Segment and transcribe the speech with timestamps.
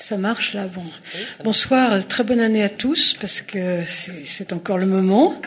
[0.00, 0.82] Ça marche là, bon.
[1.44, 5.38] Bonsoir, très bonne année à tous, parce que c'est encore le moment.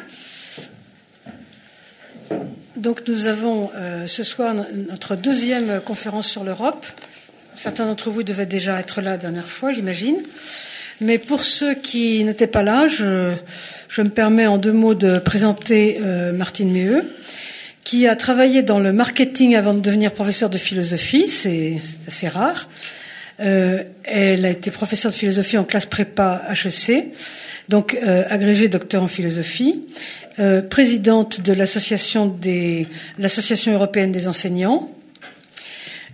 [2.78, 4.54] Donc nous avons euh, ce soir
[4.92, 6.86] notre deuxième conférence sur l'Europe.
[7.56, 10.18] Certains d'entre vous devaient déjà être là la dernière fois, j'imagine.
[11.02, 13.34] Mais pour ceux qui n'étaient pas là, je,
[13.98, 17.12] me permets en deux mots de présenter euh, Martine Meheux,
[17.84, 22.68] qui a travaillé dans le marketing avant de devenir professeur de philosophie, c'est assez rare.
[23.40, 27.12] Euh, elle a été professeure de philosophie en classe prépa HEC,
[27.70, 29.82] donc euh, agrégée docteur en philosophie,
[30.40, 32.86] euh, présidente de l'association des
[33.18, 34.90] l'association européenne des enseignants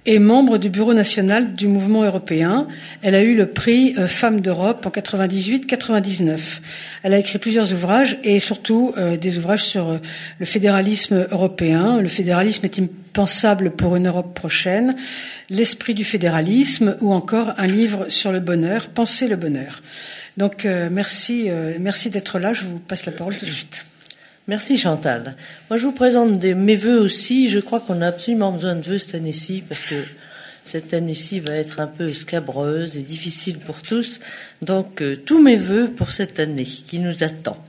[0.06, 2.68] et membre du bureau national du mouvement européen.
[3.02, 6.62] Elle a eu le prix euh, Femmes d'Europe en 98-99.
[7.04, 9.98] Elle a écrit plusieurs ouvrages et surtout euh, des ouvrages sur euh,
[10.40, 12.02] le fédéralisme européen.
[12.02, 14.96] Le fédéralisme est impensable pour une Europe prochaine,
[15.50, 19.82] l'esprit du fédéralisme ou encore un livre sur le bonheur, Penser le bonheur.
[20.38, 22.54] Donc merci, merci d'être là.
[22.54, 23.86] Je vous passe la parole tout de suite.
[24.50, 25.36] Merci Chantal.
[25.70, 27.50] Moi je vous présente mes voeux aussi.
[27.50, 29.94] Je crois qu'on a absolument besoin de vœux cette année-ci parce que
[30.66, 34.20] cette année-ci va être un peu scabreuse et difficile pour tous.
[34.64, 37.64] Donc euh, tous mes voeux pour cette année qui nous attend.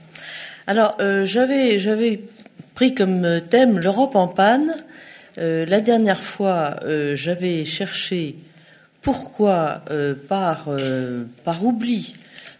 [0.66, 2.22] Alors euh, j'avais j'avais
[2.74, 4.74] pris comme thème l'Europe en panne.
[5.36, 6.80] Euh, la dernière fois
[7.12, 8.36] j'avais cherché
[9.02, 9.84] pourquoi
[10.30, 10.70] par
[11.44, 12.14] par oubli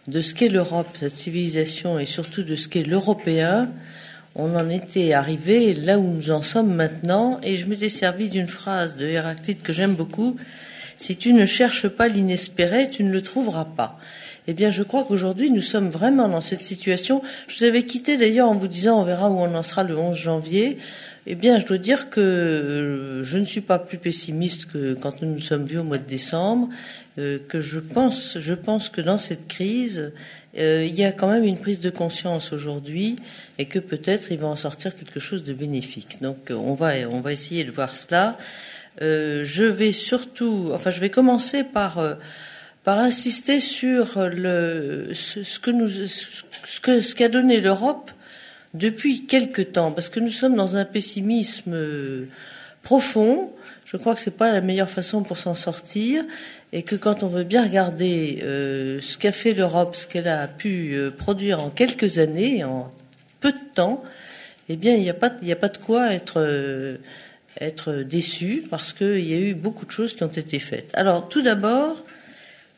[0.07, 3.69] de ce qu'est l'Europe, cette civilisation et surtout de ce qu'est l'européen,
[4.35, 8.47] on en était arrivé là où nous en sommes maintenant, et je m'étais servi d'une
[8.47, 10.37] phrase de Héraclite que j'aime beaucoup
[10.95, 13.99] Si tu ne cherches pas l'inespéré, tu ne le trouveras pas.
[14.47, 17.21] Eh bien, je crois qu'aujourd'hui, nous sommes vraiment dans cette situation.
[17.47, 19.97] Je vous avais quitté d'ailleurs en vous disant on verra où on en sera le
[19.97, 20.77] 11 janvier.
[21.27, 25.21] Eh bien, je dois dire que euh, je ne suis pas plus pessimiste que quand
[25.21, 26.69] nous nous sommes vus au mois de décembre,
[27.19, 30.11] euh, que je pense, je pense que dans cette crise,
[30.57, 33.15] euh, il y a quand même une prise de conscience aujourd'hui
[33.57, 36.17] et que peut-être il va en sortir quelque chose de bénéfique.
[36.21, 38.37] Donc euh, on va on va essayer de voir cela.
[39.01, 42.03] Euh, je vais surtout, enfin je vais commencer par
[42.83, 48.11] par insister sur le ce, que nous ce que ce qu'a donné l'Europe
[48.73, 51.77] depuis quelque temps, parce que nous sommes dans un pessimisme
[52.83, 53.53] profond.
[53.85, 56.23] Je crois que c'est pas la meilleure façon pour s'en sortir
[56.73, 60.47] et que quand on veut bien regarder euh, ce qu'a fait l'Europe, ce qu'elle a
[60.47, 62.91] pu euh, produire en quelques années, en
[63.41, 64.03] peu de temps,
[64.69, 66.97] eh bien, il n'y a pas, de quoi être euh,
[67.59, 70.91] être déçu parce qu'il y a eu beaucoup de choses qui ont été faites.
[70.93, 72.05] Alors, tout d'abord,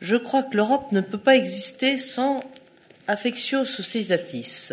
[0.00, 2.42] je crois que l'Europe ne peut pas exister sans
[3.06, 4.72] affectio societatis.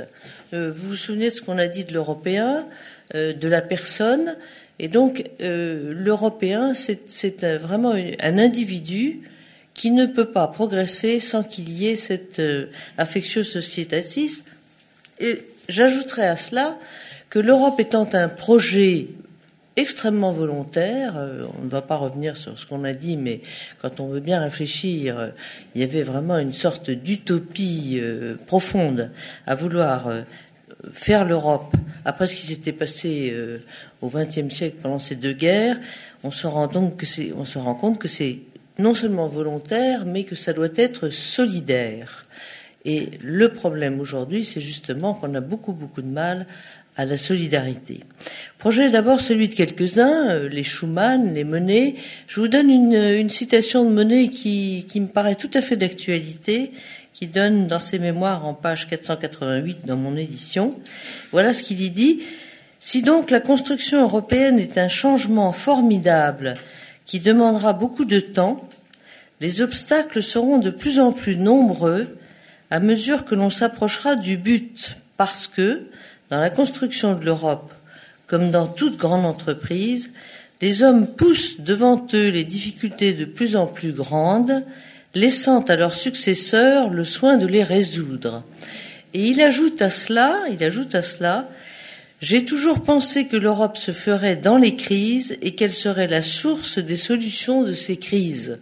[0.53, 2.65] vous vous souvenez de ce qu'on a dit de l'européen,
[3.13, 4.37] de la personne
[4.83, 9.21] et donc, euh, l'Européen, c'est vraiment un individu
[9.75, 12.65] qui ne peut pas progresser sans qu'il y ait cette euh,
[12.97, 14.43] affectio societatis.
[15.19, 16.79] Et j'ajouterais à cela
[17.29, 19.09] que l'Europe étant un projet
[19.75, 23.41] extrêmement volontaire, euh, on ne va pas revenir sur ce qu'on a dit, mais
[23.83, 25.31] quand on veut bien réfléchir,
[25.75, 28.01] il y avait vraiment une sorte d'utopie
[28.47, 29.11] profonde
[29.45, 30.11] à vouloir
[30.91, 31.75] faire l'Europe
[32.05, 33.59] après ce qui s'était passé euh,
[34.01, 35.79] au XXe siècle pendant ces deux guerres,
[36.23, 38.39] on se rend donc que c'est, on se rend compte que c'est
[38.79, 42.25] non seulement volontaire, mais que ça doit être solidaire.
[42.83, 46.47] Et le problème aujourd'hui, c'est justement qu'on a beaucoup beaucoup de mal
[46.97, 48.01] à la solidarité.
[48.57, 51.95] Projet d'abord celui de quelques-uns, euh, les Schumann, les Monet.
[52.27, 56.71] Je vous donne une, citation de Monet qui, qui me paraît tout à fait d'actualité
[57.13, 60.75] qui donne dans ses mémoires en page 488 dans mon édition.
[61.31, 62.21] Voilà ce qu'il y dit.
[62.79, 66.55] Si donc la construction européenne est un changement formidable
[67.05, 68.67] qui demandera beaucoup de temps,
[69.39, 72.17] les obstacles seront de plus en plus nombreux
[72.69, 75.87] à mesure que l'on s'approchera du but, parce que,
[76.29, 77.71] dans la construction de l'Europe,
[78.27, 80.11] comme dans toute grande entreprise,
[80.61, 84.63] les hommes poussent devant eux les difficultés de plus en plus grandes
[85.13, 88.43] laissant à leurs successeurs le soin de les résoudre.
[89.13, 91.49] Et il ajoute à cela, il ajoute à cela,
[92.21, 96.77] j'ai toujours pensé que l'Europe se ferait dans les crises et qu'elle serait la source
[96.77, 98.59] des solutions de ces crises.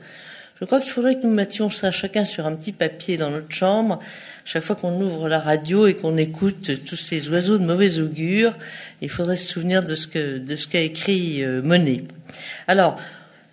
[0.60, 3.51] Je crois qu'il faudrait que nous mettions ça chacun sur un petit papier dans notre
[3.51, 4.00] chambre,
[4.44, 8.54] chaque fois qu'on ouvre la radio et qu'on écoute tous ces oiseaux de mauvais augure,
[9.01, 12.04] il faudrait se souvenir de ce que de ce qu'a écrit euh, Monet.
[12.68, 12.98] Alors,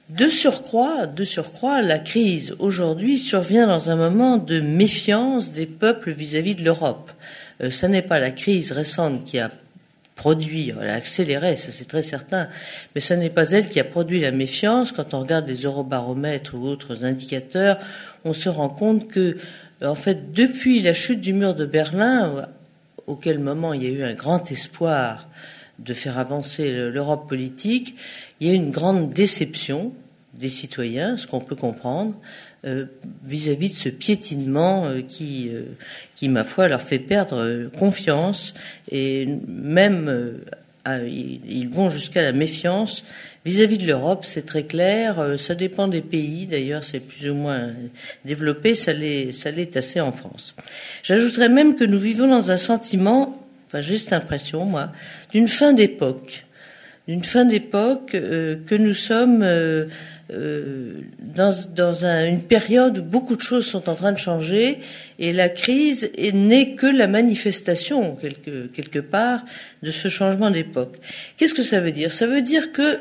[0.08, 6.12] de surcroît, de surcroît, la crise aujourd'hui survient dans un moment de méfiance des peuples
[6.12, 7.11] vis-à-vis de l'Europe.
[7.61, 9.50] Euh, ce n'est pas la crise récente qui a
[10.14, 12.49] produit, elle a accéléré, ça c'est très certain,
[12.94, 14.93] mais ce n'est pas elle qui a produit la méfiance.
[14.93, 17.79] Quand on regarde les eurobaromètres ou autres indicateurs,
[18.25, 19.37] on se rend compte que,
[19.85, 22.49] en fait, depuis la chute du mur de Berlin,
[23.06, 25.29] auquel moment il y a eu un grand espoir
[25.79, 27.97] de faire avancer l'Europe politique,
[28.40, 29.92] il y a une grande déception
[30.34, 32.14] des citoyens, ce qu'on peut comprendre,
[32.66, 32.86] euh,
[33.24, 35.62] vis-à-vis de ce piétinement euh, qui, euh,
[36.14, 38.54] qui, ma foi, leur fait perdre confiance
[38.90, 40.40] et même
[41.04, 43.04] ils vont jusqu'à la méfiance
[43.44, 45.34] vis-à-vis de l'Europe, c'est très clair.
[45.36, 47.70] Ça dépend des pays, d'ailleurs, c'est plus ou moins
[48.24, 48.76] développé.
[48.76, 50.54] Ça l'est assez en France.
[51.02, 54.92] J'ajouterais même que nous vivons dans un sentiment, enfin, j'ai cette impression, moi,
[55.32, 56.45] d'une fin d'époque,
[57.08, 59.44] d'une fin d'époque que nous sommes
[60.32, 64.81] euh, dans, dans un, une période où beaucoup de choses sont en train de changer
[65.20, 69.44] et la crise n'est que la manifestation quelque, quelque part
[69.85, 70.97] de ce changement d'époque.
[71.37, 72.11] Qu'est-ce que ça veut dire?
[72.12, 72.99] Ça veut dire que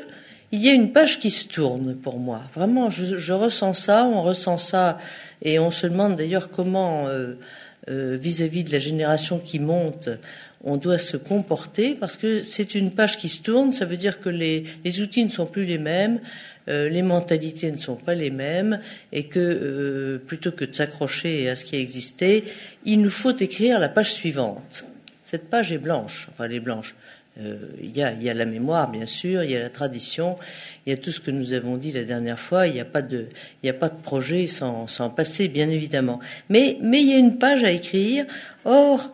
[0.52, 2.42] il y a une page qui se tourne pour moi.
[2.54, 4.96] Vraiment, je, je ressens ça, on ressent ça,
[5.42, 7.34] et on se demande d'ailleurs comment, euh,
[7.90, 10.08] euh, vis-à-vis -vis de la génération qui monte,
[10.64, 14.20] on doit se comporter, parce que c'est une page qui se tourne, ça veut dire
[14.20, 16.20] que les, les outils ne sont plus les mêmes,
[16.68, 18.80] euh, les mentalités ne sont pas les mêmes
[19.12, 22.44] et que euh, plutôt que de s'accrocher à ce qui a existé,
[22.84, 24.84] il nous faut écrire la page suivante.
[25.22, 26.96] Cette page est blanche, enfin elle est blanche.
[27.38, 30.38] Euh, il y, a, y, a, la mémoire, bien sûr, il y a la tradition,
[30.86, 32.66] il y a tout ce que nous avons dit la dernière fois.
[32.66, 33.26] Il n'y a pas de,
[33.64, 36.18] a pas de projet sans, sans passer, bien évidemment.
[36.48, 38.24] Mais, mais il y a une page à écrire.
[38.64, 39.12] Or,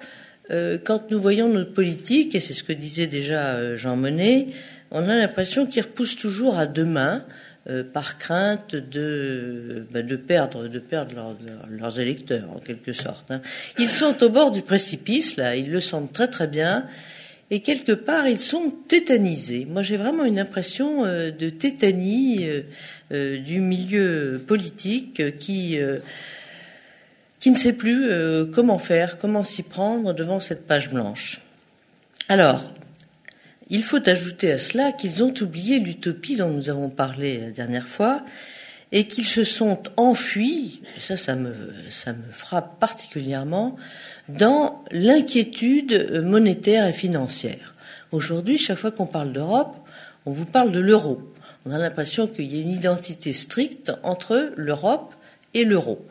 [0.84, 4.48] quand nous voyons notre politique, et c'est ce que disait déjà Jean Monnet,
[4.90, 7.24] on a l'impression qu'ils repoussent toujours à demain
[7.70, 11.36] euh, par crainte de, ben, de perdre, de perdre
[11.70, 13.30] leurs électeurs, en quelque sorte.
[13.30, 13.40] Hein.
[13.78, 16.86] Ils sont au bord du précipice, là, ils le sentent très très bien,
[17.52, 19.64] et quelque part, ils sont tétanisés.
[19.70, 22.48] Moi, j'ai vraiment une impression euh, de tétanie
[23.12, 25.78] euh, du milieu politique qui
[27.42, 28.08] qui ne sait plus
[28.54, 31.42] comment faire, comment s'y prendre devant cette page blanche.
[32.28, 32.62] Alors,
[33.68, 37.88] il faut ajouter à cela qu'ils ont oublié l'utopie dont nous avons parlé la dernière
[37.88, 38.22] fois
[38.92, 41.52] et qu'ils se sont enfuis, et ça, ça me,
[41.88, 43.74] ça me frappe particulièrement,
[44.28, 47.74] dans l'inquiétude monétaire et financière.
[48.12, 49.76] Aujourd'hui, chaque fois qu'on parle d'Europe,
[50.26, 51.20] on vous parle de l'euro.
[51.66, 55.12] On a l'impression qu'il y a une identité stricte entre l'Europe
[55.54, 56.06] et l'euro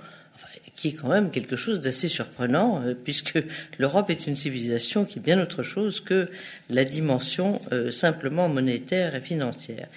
[0.74, 3.44] qui est quand même quelque chose d'assez surprenant, euh, puisque
[3.78, 6.30] l'Europe est une civilisation qui est bien autre chose que
[6.70, 9.88] la dimension euh, simplement monétaire et financière.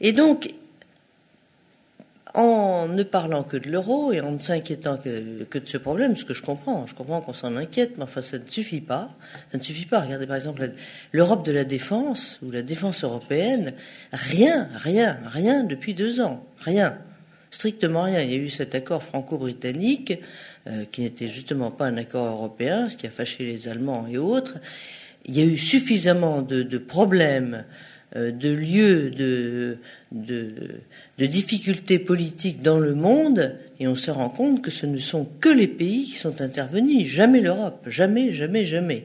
[0.00, 0.52] Et donc,
[2.34, 6.16] en ne parlant que de l'euro et en ne s'inquiétant que, que, de ce problème,
[6.16, 9.10] ce que je comprends, je comprends qu'on s'en inquiète, mais enfin ça ne suffit pas.
[9.50, 10.00] Ça ne suffit pas.
[10.00, 10.72] Regardez par exemple
[11.12, 13.74] l'Europe de la défense ou la défense européenne,
[14.12, 16.98] rien, rien, rien depuis deux ans, rien
[17.52, 18.22] strictement rien.
[18.22, 20.18] Il y a eu cet accord franco-britannique,
[20.66, 24.18] euh, qui n'était justement pas un accord européen, ce qui a fâché les Allemands et
[24.18, 24.58] autres.
[25.26, 27.64] Il y a eu suffisamment de, de problèmes,
[28.14, 29.78] de lieux, de,
[30.10, 35.26] de, difficultés politiques dans le monde, et on se rend compte que ce ne sont
[35.40, 39.04] que les pays qui sont intervenus, jamais l'Europe, jamais, jamais, jamais.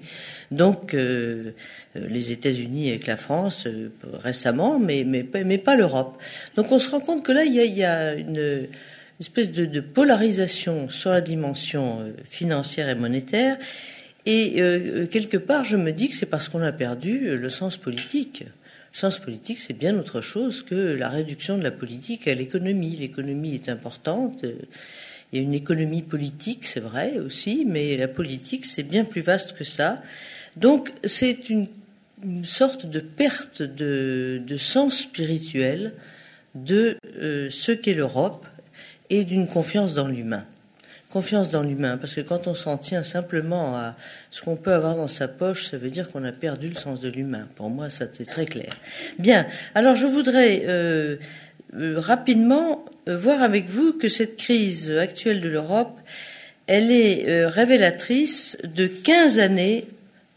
[0.52, 1.52] Donc, euh,
[1.98, 3.90] euh, les États-Unis avec la France euh,
[4.24, 6.22] récemment, mais, mais, mais pas l'Europe.
[6.56, 8.68] Donc on se rend compte que là, il y a, une,
[9.20, 13.58] espèce de, polarisation sur la dimension euh, financière et monétaire.
[14.30, 14.62] Et
[15.10, 18.44] quelque part, je me dis que c'est parce qu'on a perdu le sens politique.
[18.98, 22.96] Sens politique, c'est bien autre chose que la réduction de la politique à l'économie.
[22.96, 24.44] L'économie est importante.
[25.32, 29.22] Il y a une économie politique, c'est vrai aussi, mais la politique, c'est bien plus
[29.22, 30.02] vaste que ça.
[30.56, 31.68] Donc, c'est une
[32.24, 35.94] une sorte de perte de, sens spirituel
[36.56, 38.48] de euh, ce qu'est l'Europe
[39.12, 40.44] et d'une confiance dans l'humain.
[41.18, 43.96] Confiance dans l'humain, parce que quand on s'en tient simplement à
[44.30, 47.00] ce qu'on peut avoir dans sa poche, ça veut dire qu'on a perdu le sens
[47.00, 47.48] de l'humain.
[47.56, 48.72] Pour moi, ça c'est très clair.
[49.18, 51.16] Bien, alors je voudrais euh,
[51.76, 56.00] euh, rapidement voir avec vous que cette crise actuelle de l'Europe,
[56.68, 59.88] elle est révélatrice de 15 années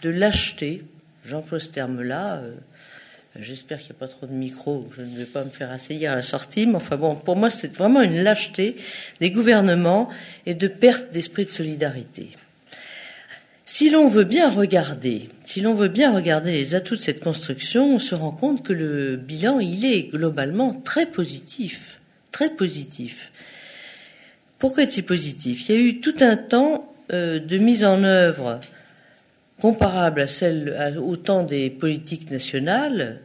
[0.01, 0.81] de lâcheté,
[1.27, 2.41] j'emploie ce terme-là.
[3.39, 6.09] J'espère qu'il n'y a pas trop de micros, je ne vais pas me faire asseyer
[6.09, 8.75] à la sortie, mais enfin bon, pour moi, c'est vraiment une lâcheté
[9.21, 10.11] des gouvernements
[10.47, 12.31] et de perte d'esprit de solidarité.
[13.65, 17.95] Si l'on veut bien regarder, si l'on veut bien regarder les atouts de cette construction,
[17.95, 22.01] on se rend compte que le bilan, il est globalement très positif,
[22.33, 23.31] très positif.
[24.59, 25.69] Pourquoi est-il positif?
[25.69, 28.59] Il y a eu tout un temps euh, de mise en œuvre
[29.61, 33.21] comparable à celle au temps des politiques nationales.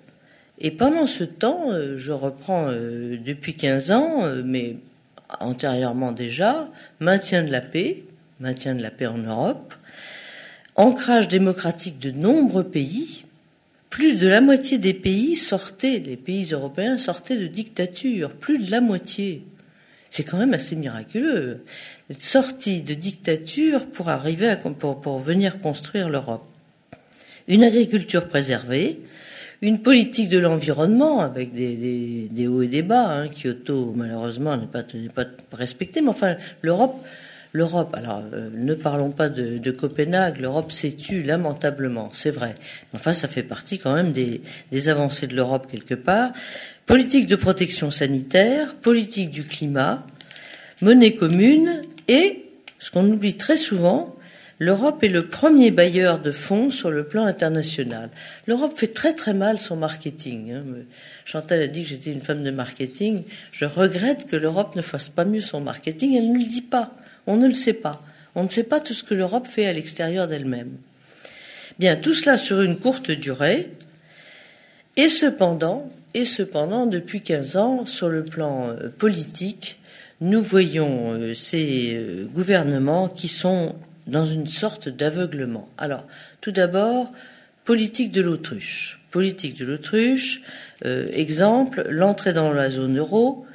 [0.59, 4.77] Et pendant ce temps, euh, je reprends euh, depuis 15 ans, euh, mais
[5.39, 8.03] antérieurement déjà, maintien de la paix,
[8.39, 9.73] maintien de la paix en Europe,
[10.75, 13.23] ancrage démocratique de nombreux pays.
[13.89, 18.71] Plus de la moitié des pays sortaient, les pays européens sortaient de dictature, plus de
[18.71, 19.43] la moitié.
[20.15, 21.65] C'est quand même assez miraculeux
[22.09, 26.45] d'être sorti de dictature pour arriver à, pour, pour venir construire l'Europe.
[27.49, 29.01] Une agriculture préservée,
[29.61, 33.09] une politique de l'environnement avec des, des, des, hauts et des bas.
[33.09, 33.27] Hein.
[33.27, 34.83] Kyoto, malheureusement, n'est pas,
[35.25, 37.05] pas respecté, mais enfin, l'Europe,
[37.51, 37.93] l'Europe.
[37.93, 40.39] Alors, euh, ne parlons pas de, de Copenhague.
[40.39, 42.55] L'Europe s'étue lamentablement, c'est vrai.
[42.93, 44.41] Enfin, ça fait partie quand même des,
[44.71, 46.31] des avancées de l'Europe quelque part.
[46.85, 50.05] Politique de protection sanitaire, politique du climat,
[50.81, 52.45] monnaie commune et,
[52.77, 54.15] ce qu'on oublie très souvent,
[54.59, 58.11] l'Europe est le premier bailleur de fonds sur le plan international.
[58.45, 60.51] L'Europe fait très très mal son marketing.
[60.51, 60.63] Hein.
[61.25, 63.23] Chantal a dit que j'étais une femme de marketing.
[63.51, 66.15] Je regrette que l'Europe ne fasse pas mieux son marketing.
[66.15, 66.93] Elle ne le dit pas.
[67.25, 67.99] On ne le sait pas.
[68.35, 70.77] On ne sait pas tout ce que l'Europe fait à l'extérieur d'elle-même.
[71.79, 73.71] Bien, tout cela sur une courte durée.
[74.97, 79.79] Et cependant, et cependant, depuis 15 ans, sur le plan euh, politique,
[80.21, 83.75] nous voyons euh, ces euh, gouvernements qui sont
[84.07, 85.67] dans une sorte d'aveuglement.
[85.77, 86.05] Alors,
[86.39, 87.11] tout d'abord,
[87.65, 89.01] politique de l'autruche.
[89.11, 90.43] Politique de l'autruche,
[90.83, 93.45] exemple, l'entrée dans la zone euro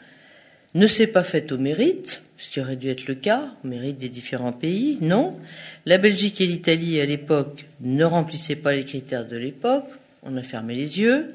[0.74, 3.98] ne s'est pas faite au mérite, ce qui aurait dû être le cas, au mérite
[3.98, 5.38] des différents pays, non.
[5.86, 9.86] La Belgique et l'Italie, à l'époque, ne remplissaient pas les critères de l'époque,
[10.22, 11.28] on a fermé les yeux.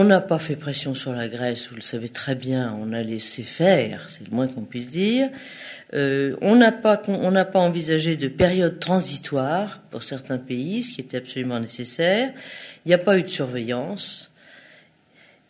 [0.00, 3.02] On n'a pas fait pression sur la Grèce, vous le savez très bien, on a
[3.02, 5.28] laissé faire, c'est le moins qu'on puisse dire.
[5.92, 11.16] Euh, on n'a pas, pas envisagé de période transitoire pour certains pays, ce qui était
[11.16, 12.30] absolument nécessaire.
[12.84, 14.30] Il n'y a pas eu de surveillance.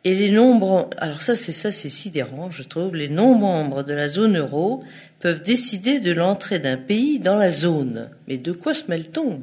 [0.05, 2.95] Et les nombres, alors ça c'est ça c'est sidérant, je trouve.
[2.95, 4.83] Les non-membres de la zone euro
[5.21, 8.09] peuvent décider de l'entrée d'un pays dans la zone.
[8.28, 9.43] Mais de quoi se mêle-t-on?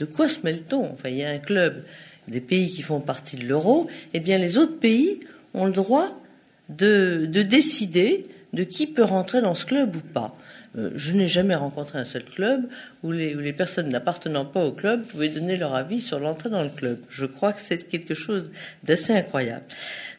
[0.00, 0.92] De quoi se mêle-t-on?
[0.92, 1.84] Enfin, il y a un club
[2.30, 5.20] des pays qui font partie de l'euro, eh bien les autres pays
[5.54, 6.20] ont le droit
[6.68, 10.36] de, décider de qui peut rentrer dans ce club ou pas.
[10.78, 12.68] Euh, je n'ai jamais rencontré un seul club
[13.02, 16.48] où les, où les personnes n'appartenant pas au club pouvaient donner leur avis sur l'entrée
[16.48, 16.98] dans le club.
[17.08, 18.52] Je crois que c'est quelque chose
[18.84, 19.64] d'assez incroyable.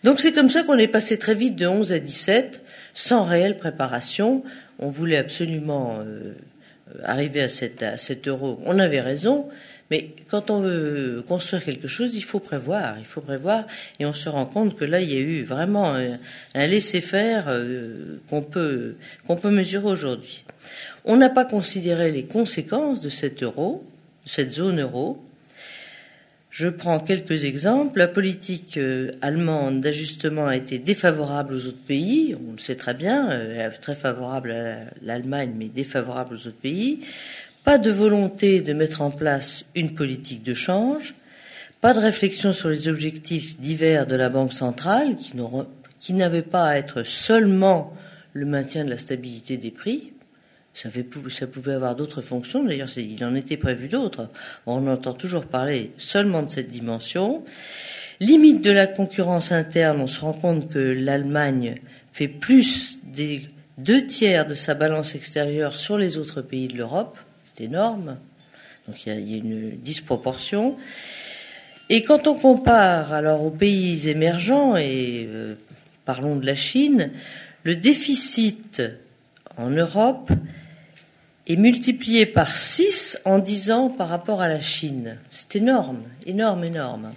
[0.03, 2.63] Donc c'est comme ça qu'on est passé très vite de 11 à 17,
[2.93, 4.43] sans réelle préparation.
[4.79, 6.33] On voulait absolument euh,
[7.03, 7.45] arriver à,
[7.85, 8.59] à cet euro.
[8.65, 9.47] On avait raison,
[9.91, 13.65] mais quand on veut construire quelque chose, il faut prévoir, il faut prévoir,
[13.99, 16.17] et on se rend compte que là, il y a eu vraiment un,
[16.55, 18.95] laisser-faire euh, qu'on peut
[19.27, 20.45] peut mesurer aujourd'hui.
[21.03, 23.83] On n'a pas considéré les conséquences de cet euro,
[24.23, 25.21] cette zone euro.
[26.51, 27.97] Je prends quelques exemples.
[27.97, 32.35] La politique euh, allemande d'ajustement a été défavorable aux autres pays.
[32.47, 37.01] On le sait très bien, euh, très favorable à l'Allemagne, mais défavorable aux autres pays.
[37.63, 41.13] Pas de volonté de mettre en place une politique de change,
[41.79, 45.15] pas de réflexion sur les objectifs divers de la Banque centrale,
[45.99, 47.93] qui, n'avaient pas à être seulement
[48.33, 50.11] le maintien de la stabilité des prix.
[50.73, 50.89] Ça,
[51.29, 54.29] ça pouvait avoir d'autres fonctions, d'ailleurs il en était prévu d'autres.
[54.65, 57.43] On entend toujours parler seulement de cette dimension.
[58.19, 61.75] Limite de la concurrence interne, on se rend compte que l'Allemagne
[62.11, 67.17] fait plus des deux tiers de sa balance extérieure sur les autres pays de l'Europe
[67.59, 68.17] énorme.
[68.87, 70.77] Donc il y, a, une disproportion.
[71.89, 75.55] Et quand on compare alors aux pays émergents, et euh,
[76.05, 77.11] parlons de la Chine,
[77.63, 78.81] le déficit
[79.57, 80.31] en Europe
[81.47, 85.17] est multiplié par 6 en 10 ans par rapport à la Chine.
[85.29, 87.11] C'est énorme, énorme, énorme.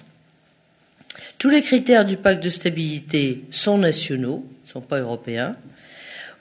[1.39, 5.55] Tous les critères du pacte de stabilité sont nationaux, ne sont pas européens.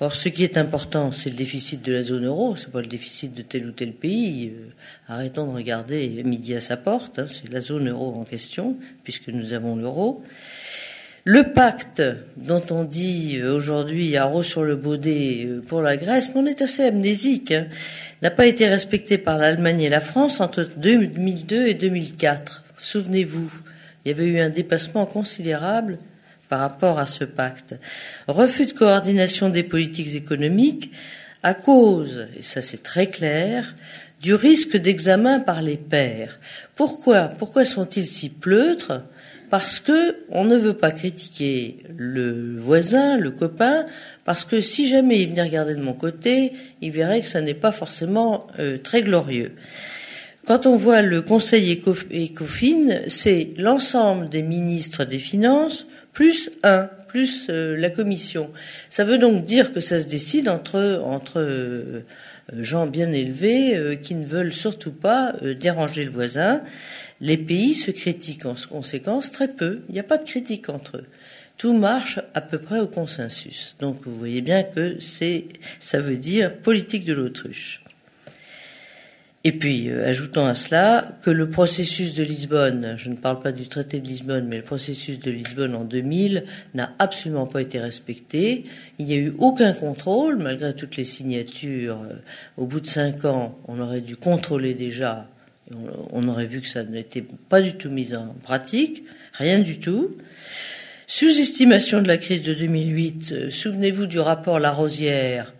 [0.03, 2.87] Or, ce qui est important, c'est le déficit de la zone euro, c'est pas le
[2.87, 4.51] déficit de tel ou tel pays.
[4.53, 4.67] Euh,
[5.07, 9.29] arrêtons de regarder midi à sa porte, hein, c'est la zone euro en question, puisque
[9.29, 10.21] nous avons l'euro.
[11.23, 12.03] Le pacte
[12.35, 16.45] dont on dit euh, aujourd'hui à sur le baudet euh, pour la Grèce, mais on
[16.47, 17.67] est assez amnésique, hein,
[18.21, 22.65] n'a pas été respecté par l'Allemagne et la France entre 2002 et 2004.
[22.75, 23.49] Souvenez-vous,
[24.03, 25.97] il y avait eu un dépassement considérable
[26.49, 27.75] par rapport à ce pacte.
[28.27, 30.91] Refus de coordination des politiques économiques
[31.41, 33.75] à cause, et ça c'est très clair,
[34.21, 36.39] du risque d'examen par les pairs.
[36.75, 37.23] Pourquoi?
[37.27, 39.03] Pourquoi sont-ils si pleutres?
[39.49, 43.85] Parce que on ne veut pas critiquer le voisin, le copain,
[44.23, 47.53] parce que si jamais il venait regarder de mon côté, il verrait que ça n'est
[47.53, 49.51] pas forcément euh, très glorieux.
[50.47, 51.71] quand on voit le Conseil
[52.11, 58.49] ECOFIN, c'est l'ensemble des ministres des Finances plus un, plus euh, la Commission.
[58.89, 62.01] Ça veut donc dire que ça se décide entre, entre euh,
[62.53, 66.63] gens bien élevés euh, qui ne veulent surtout pas déranger le voisin.
[67.21, 69.81] Les pays se critiquent en conséquence très peu.
[69.89, 71.05] Il n'y a pas de critique entre eux.
[71.57, 73.75] Tout marche à peu près au consensus.
[73.79, 75.45] Donc vous voyez bien que c'est,
[75.79, 77.82] ça veut dire politique de l'autruche.
[79.45, 83.51] Et puis, euh, ajoutons à cela que le processus de Lisbonne, je ne parle pas
[83.51, 87.77] du traité de Lisbonne, mais le processus de Lisbonne en 2000 n'a absolument pas été
[87.77, 88.63] respecté.
[88.99, 92.01] Il n'y a eu aucun contrôle, malgré toutes les signatures.
[92.03, 92.15] Euh,
[92.55, 95.27] au bout de cinq ans, on aurait dû contrôler déjà.
[96.11, 100.11] On aurait vu que ça n'était pas du tout mis en pratique, rien du tout.
[101.07, 103.31] Sous-estimation de la crise de 2008.
[103.31, 105.53] Euh, souvenez-vous du rapport Larosière,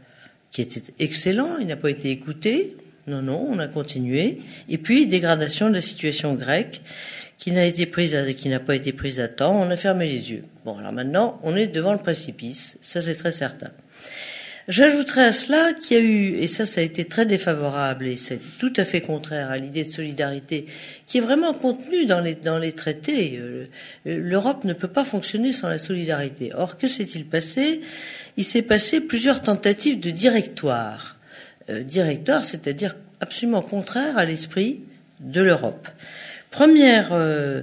[0.52, 2.78] qui était excellent, il n'a pas été écouté.
[3.08, 4.40] Non, non, on a continué.
[4.70, 6.82] Et puis, dégradation de la situation grecque
[7.38, 9.60] qui n'a été prise qui n'a pas été prise à temps.
[9.60, 10.44] On a fermé les yeux.
[10.64, 12.78] Bon, alors maintenant, on est devant le précipice.
[12.80, 13.72] Ça, c'est très certain.
[14.70, 18.16] J'ajouterai à cela qu'il y a eu, et ça, ça a été très défavorable, et
[18.16, 20.68] c'est tout à fait contraire à l'idée de solidarité
[21.06, 23.38] qui est vraiment contenue dans les, dans les traités.
[23.42, 23.66] Euh,
[24.06, 26.52] L'Europe ne peut pas fonctionner sans la solidarité.
[26.56, 27.82] Or, que s'est-il passé?
[28.38, 31.13] Il s'est passé plusieurs tentatives de directoire.
[31.70, 34.82] Euh, directeur, c'est-à-dire absolument contraire à l'esprit
[35.22, 35.88] de l'Europe.
[36.52, 37.62] Première, euh,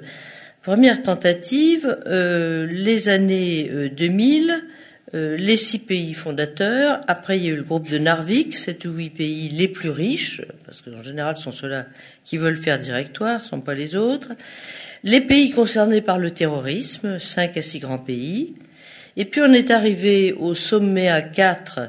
[0.62, 4.64] première tentative, euh, les années 2000,
[5.12, 7.00] les six pays fondateurs.
[7.08, 9.90] Après, il y a eu le groupe de Narvik, sept ou huit pays les plus
[9.90, 11.86] riches, parce qu'en général, ce sont ceux-là
[12.24, 14.28] qui veulent faire directoire, ce ne sont pas les autres.
[15.02, 18.54] Les pays concernés par le terrorisme, cinq à six grands pays.
[19.16, 21.80] Et puis, on est arrivé au sommet à quatre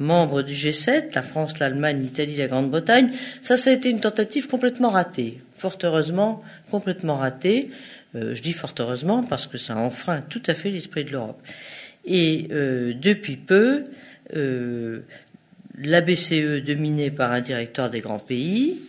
[0.00, 3.10] membres du G7, la France, l'Allemagne, l'Italie, la Grande-Bretagne.
[3.42, 5.40] Ça, ça a été une tentative complètement ratée.
[5.56, 7.70] Fort heureusement, complètement ratée.
[8.16, 11.40] Euh, je dis fort heureusement parce que ça enfreint tout à fait l'esprit de l'Europe.
[12.04, 13.84] Et euh, depuis peu,
[14.34, 15.00] euh,
[15.78, 18.80] la BCE dominée par un directeur des grands pays,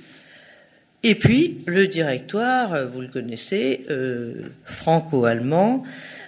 [1.03, 3.85] et puis le directoire, vous le connaissez,
[4.65, 5.83] franco-allemand,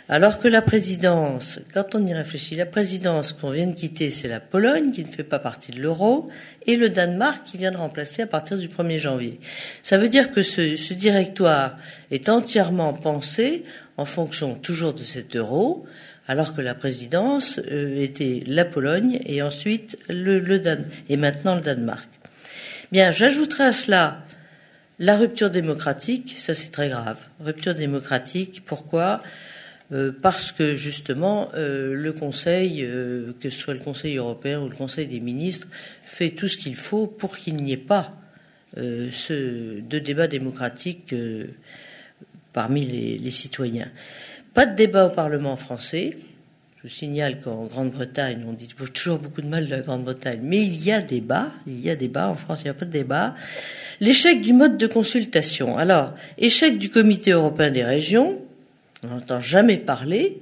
[0.10, 4.28] alors que la présidence, quand on y réfléchit, la présidence qu'on vient de quitter, c'est
[4.28, 6.30] la Pologne qui ne fait pas partie de l'euro
[6.66, 9.40] et le Danemark qui vient de remplacer à partir du 1er janvier.
[9.82, 11.78] Ça veut dire que ce, directoire
[12.12, 13.64] est entièrement pensé
[13.96, 15.86] en fonction toujours de cet euro,
[16.28, 20.62] alors que la présidence euh, était la Pologne et ensuite le,
[21.08, 22.10] et maintenant le Danemark.
[22.92, 24.24] Bien, j'ajouterai à cela
[25.00, 27.20] la rupture démocratique, ça c'est très grave.
[27.40, 29.22] Rupture démocratique, pourquoi?
[30.22, 34.76] Parce que justement euh, le Conseil, euh, que ce soit le Conseil européen ou le
[34.76, 35.68] Conseil des ministres,
[36.04, 38.20] fait tout ce qu'il faut pour qu'il n'y ait pas
[38.76, 41.14] de débat démocratique
[42.54, 43.92] parmi les, les, citoyens.
[44.56, 46.18] Pas de débat au Parlement français.
[46.78, 50.66] Je vous signale qu'en Grande-Bretagne, on dit toujours beaucoup de mal de la Grande-Bretagne, mais
[50.66, 52.92] il y a débat, il y a débat, en France il n'y a pas de
[52.92, 53.36] débat.
[54.00, 55.78] L'échec du mode de consultation.
[55.78, 58.43] Alors, échec du Comité européen des régions,
[59.04, 60.42] on n'entend jamais parler.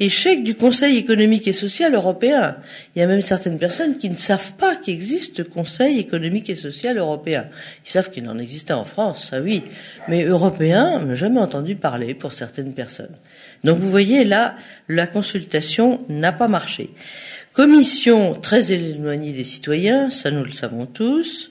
[0.00, 2.58] Échec du Conseil économique et social européen.
[2.94, 6.54] Il y a même certaines personnes qui ne savent pas qu'il existe Conseil économique et
[6.54, 7.46] social européen.
[7.84, 9.64] Ils savent qu'il en existait en France, ça oui,
[10.06, 13.16] mais européen, on n'a jamais entendu parler pour certaines personnes.
[13.64, 14.54] Donc vous voyez là,
[14.88, 16.90] la consultation n'a pas marché.
[17.52, 21.50] Commission très éloignée des citoyens, ça nous le savons tous.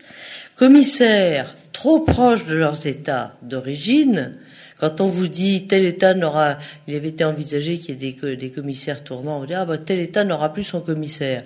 [0.56, 4.38] Commissaires trop proches de leurs États d'origine,
[4.80, 8.52] quand on vous dit tel État n'aura, il avait été envisagé qu'il y ait des,
[8.52, 11.44] commissaires tournants, on dit ah bah tel État n'aura plus son commissaire.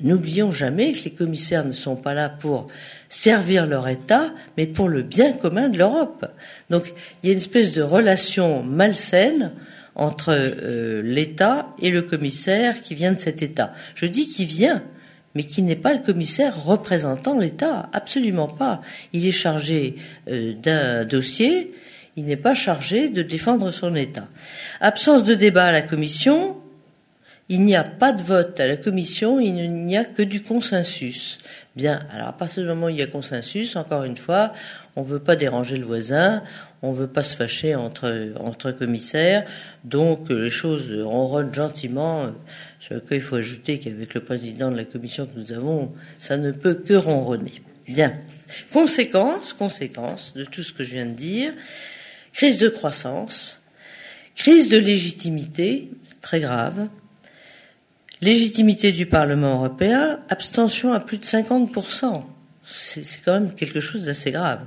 [0.00, 2.68] N'oublions jamais que les commissaires ne sont pas là pour
[3.08, 6.24] servir leur État, mais pour le bien commun de l'Europe.
[6.70, 9.52] Donc il y a une espèce de relation malsaine
[9.96, 13.74] entre euh, l'État et le commissaire qui vient de cet État.
[13.96, 14.84] Je dis qui vient,
[15.34, 18.80] mais qui n'est pas le commissaire représentant l'État, absolument pas.
[19.12, 19.96] Il est chargé
[20.28, 21.74] euh, d'un dossier,
[22.18, 24.26] il n'est pas chargé de défendre son État.
[24.80, 26.56] Absence de débat à la Commission,
[27.48, 31.38] il n'y a pas de vote à la Commission, il n'y a que du consensus.
[31.76, 34.52] Bien, alors à partir du moment où il y a consensus, encore une fois,
[34.96, 36.42] on ne veut pas déranger le voisin,
[36.82, 39.44] on ne veut pas se fâcher entre, commissaires,
[39.84, 42.26] donc les choses ronronnent gentiment.
[42.80, 46.36] Sur lequel il faut ajouter qu'avec le président de la commission que nous avons, ça
[46.36, 47.62] ne peut que ronronner.
[47.88, 48.12] Bien.
[48.72, 51.52] Conséquence, conséquence de tout ce que je viens de dire,
[52.38, 53.60] crise de croissance,
[54.36, 56.86] crise de légitimité, très grave,
[58.20, 62.22] légitimité du Parlement européen, abstention à plus de 50%.
[62.62, 64.60] C'est quand même quelque chose d'assez grave.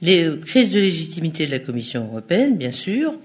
[0.00, 3.18] Les crises de légitimité de la Commission européenne, bien sûr.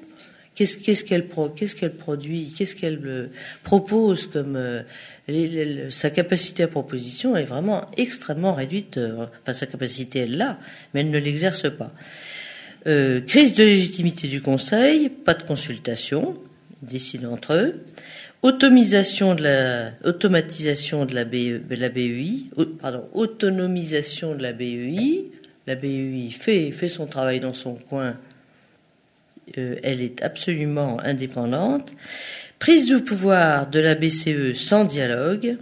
[0.54, 3.28] Qu'est-ce qu'elle produit Qu'est-ce qu'elle euh,
[3.64, 8.98] propose comme euh, sa capacité à proposition est vraiment extrêmement réduite.
[8.98, 10.60] Euh, enfin, sa capacité, elle l'a,
[10.94, 11.94] mais elle ne l'exerce pas.
[12.84, 16.38] Crise de légitimité du Conseil, pas de consultation,
[16.82, 17.80] décident entre eux.
[18.43, 19.91] Automatisation de la,
[21.24, 22.50] BE, la BEI,
[22.82, 25.32] pardon, autonomisation de la BEI.
[25.65, 28.17] La BEI fait, fait son travail dans son coin.
[29.58, 31.91] Euh, elle est absolument indépendante.
[32.60, 35.58] Prise du pouvoir de la BCE sans dialogue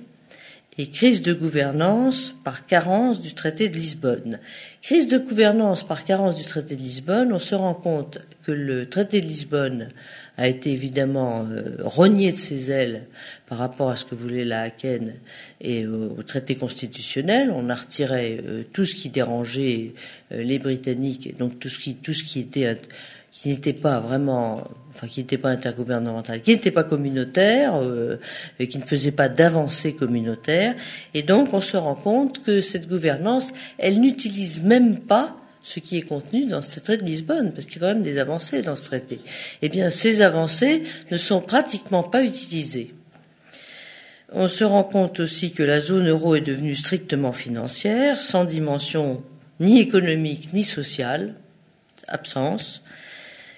[0.77, 4.39] et crise de gouvernance par carence du traité de Lisbonne.
[4.81, 8.88] Crise de gouvernance par carence du traité de Lisbonne, on se rend compte que le
[8.88, 9.89] traité de Lisbonne
[10.38, 13.03] a été évidemment euh, rogné de ses ailes
[13.47, 15.13] par rapport à ce que voulait la Haken
[15.60, 17.51] et au, traité constitutionnel.
[17.53, 19.93] On a retiré euh, tout ce qui dérangeait
[20.31, 22.77] euh, les Britanniques, donc tout ce qui, tout ce qui était
[23.31, 27.81] qui n'était pas vraiment, enfin qui n'était pas intergouvernemental, qui n'était pas communautaire,
[28.59, 30.75] et qui ne faisait pas d'avancée communautaire.
[31.13, 35.97] Et donc on se rend compte que cette gouvernance, elle n'utilise même pas ce qui
[35.97, 38.61] est contenu dans ce traité de Lisbonne, parce qu'il y a quand même des avancées
[38.61, 39.21] dans ce traité.
[39.61, 42.93] Eh bien, ces avancées ne sont pratiquement pas utilisées.
[44.33, 49.23] On se rend compte aussi que la zone euro est devenue strictement financière, sans dimension
[49.59, 51.35] ni économique ni sociale,
[52.07, 52.83] absence.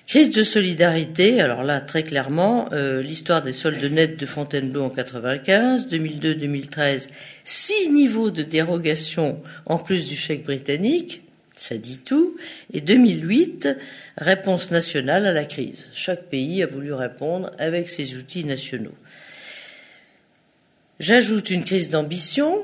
[0.07, 4.89] Crise de solidarité, alors là très clairement, euh, l'histoire des soldes nets de Fontainebleau en
[4.89, 7.07] 95, 2002-2013,
[7.43, 11.21] six niveaux de dérogation en plus du chèque britannique,
[11.55, 12.35] ça dit tout.
[12.73, 13.69] Et 2008,
[14.17, 15.87] réponse nationale à la crise.
[15.93, 18.95] Chaque pays a voulu répondre avec ses outils nationaux.
[20.99, 22.63] J'ajoute une crise d'ambition,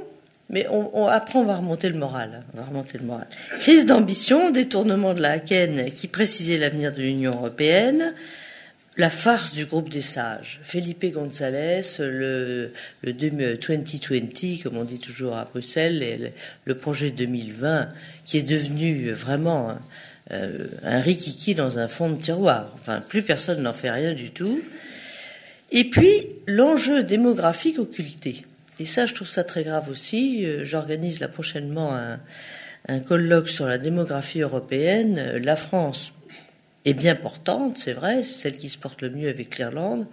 [0.49, 2.43] mais on, après on va remonter le moral.
[2.53, 3.27] On va remonter le moral.
[3.59, 8.13] Crise d'ambition, détournement de la Haken qui précisait l'avenir de l'Union européenne,
[8.97, 10.59] la farce du groupe des sages.
[10.63, 16.19] Felipe González, le, le 2020, comme on dit toujours à Bruxelles, et
[16.65, 17.89] le, projet 2020,
[18.25, 19.77] qui est devenu vraiment
[20.31, 22.73] euh, un rikiki dans un fond de tiroir.
[22.73, 24.59] Enfin, plus personne n'en fait rien du tout.
[25.71, 28.43] Et puis, l'enjeu démographique occulté.
[28.79, 30.45] Et ça, je trouve ça très grave aussi.
[30.45, 31.93] Euh, j'organise là prochainement
[32.87, 35.37] un, colloque sur la démographie européenne.
[35.43, 36.13] La France
[36.85, 40.07] est bien portante, c'est vrai, c'est celle qui se porte le mieux avec l'Irlande.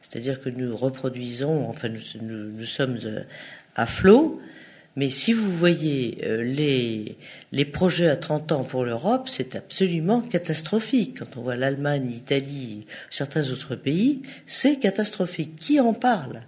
[0.00, 3.22] C'est-à-dire que nous reproduisons, enfin nous, sommes euh,
[3.76, 4.40] à flot,
[4.96, 7.18] mais si vous voyez euh, les,
[7.52, 11.18] les projets à 30 ans pour l'Europe, c'est absolument catastrophique.
[11.18, 15.56] Quand on voit l'Allemagne, l'Italie, certains autres pays, c'est catastrophique.
[15.56, 16.40] Qui en parle?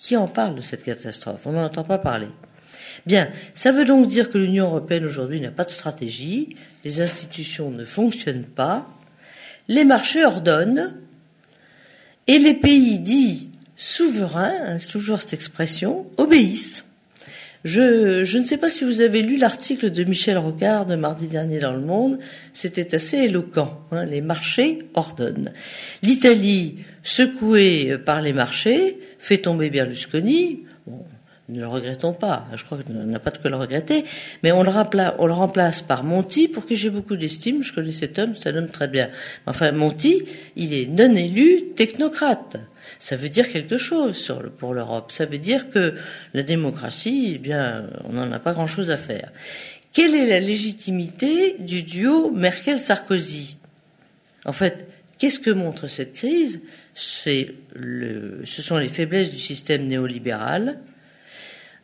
[0.00, 1.42] Qui en parle de cette catastrophe?
[1.44, 2.28] On n'en entend pas parler.
[3.04, 7.70] Bien, ça veut donc dire que l'Union européenne aujourd'hui n'a pas de stratégie, les institutions
[7.70, 8.88] ne fonctionnent pas,
[9.68, 10.94] les marchés ordonnent
[12.26, 16.84] et les pays dits souverains, hein, toujours cette expression, obéissent.
[17.64, 21.58] Je, ne sais pas si vous avez lu l'article de Michel Rocard de mardi dernier
[21.58, 22.18] dans Le Monde,
[22.54, 23.82] c'était assez éloquent.
[23.90, 25.52] Hein, les marchés ordonnent.
[26.02, 30.64] L'Italie, secouée par les marchés, fait tomber Berlusconi.
[30.86, 31.04] Bon,
[31.50, 32.46] ne le regrettons pas.
[32.54, 34.04] Je crois qu'on n'a pas de quoi le regretter.
[34.42, 37.62] Mais on le, remplace, on le remplace par Monti, pour qui j'ai beaucoup d'estime.
[37.62, 39.08] Je connais cet homme, c'est un homme très bien.
[39.46, 40.22] Enfin, Monti,
[40.56, 42.56] il est non élu technocrate.
[43.00, 45.10] Ça veut dire quelque chose pour l'Europe.
[45.10, 45.94] Ça veut dire que
[46.34, 49.32] la démocratie, eh bien, on n'en a pas grand-chose à faire.
[49.92, 53.56] Quelle est la légitimité du duo Merkel-Sarkozy?
[54.44, 54.86] En fait,
[55.18, 56.60] qu'est-ce que montre cette crise?
[56.94, 60.78] C'est ce sont les faiblesses du système néolibéral,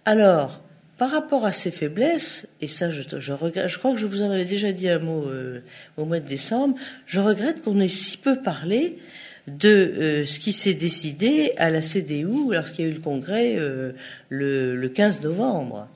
[0.05, 0.61] alors,
[0.98, 4.22] par rapport à ces faiblesses, et ça, je, je, regrette, je crois que je vous
[4.22, 5.62] en avais déjà dit un mot euh,
[5.96, 6.76] au mois de décembre,
[7.07, 8.98] je regrette qu'on ait si peu parlé
[9.46, 13.56] de euh, ce qui s'est décidé à la CDU lorsqu'il y a eu le congrès
[13.56, 13.92] euh,
[14.28, 15.88] le, le, 15 novembre.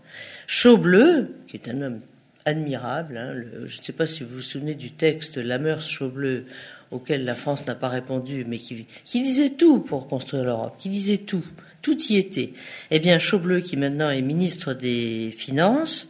[0.47, 2.01] Chaubleu, qui est un homme
[2.45, 3.35] admirable, hein,
[3.67, 6.45] je ne sais pas si vous vous souvenez du texte La mœurs Chaubleu,
[6.91, 10.89] auquel la France n'a pas répondu, mais qui, qui disait tout pour construire l'Europe, qui
[10.89, 11.45] disait tout.
[11.83, 12.53] Tout y était.
[12.91, 16.09] Eh bien, Chaubleu, qui maintenant est ministre des Finances,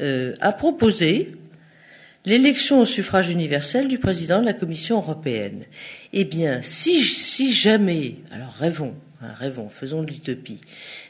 [0.00, 1.32] euh, a proposé
[2.28, 5.64] l'élection au suffrage universel du président de la Commission européenne.
[6.12, 7.02] Eh bien, si,
[7.52, 10.60] jamais, alors rêvons, hein, rêvons, faisons de l'utopie,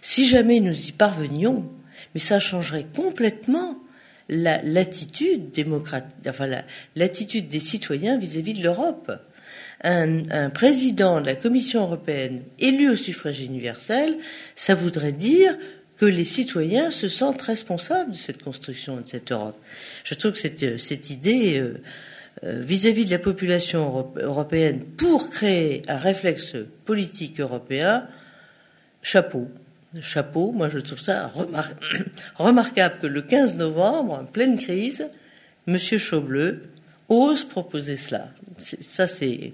[0.01, 1.69] si jamais nous y parvenions,
[2.15, 3.79] mais ça changerait complètement
[4.29, 5.51] l'attitude
[6.29, 6.47] enfin
[6.95, 9.11] l'attitude des citoyens vis-à-vis -vis de l'Europe
[9.85, 14.17] un, président de la Commission européenne élu au suffrage universel,
[14.55, 15.57] ça voudrait dire
[15.99, 19.61] que les citoyens se sentent responsables de cette construction de cette Europe.
[20.05, 21.83] Je trouve que cette, euh, cette idée euh,
[22.45, 28.07] euh, vis-à-vis de la population européenne pour créer un réflexe politique européen,
[29.03, 29.49] chapeau.
[30.01, 31.33] Chapeau, moi je trouve ça
[32.37, 35.11] remarquable que le 15 novembre, en pleine crise,
[35.67, 35.79] M.
[35.79, 36.63] Chaubleu
[37.09, 38.29] ose proposer cela.
[38.59, 39.53] Ça c'est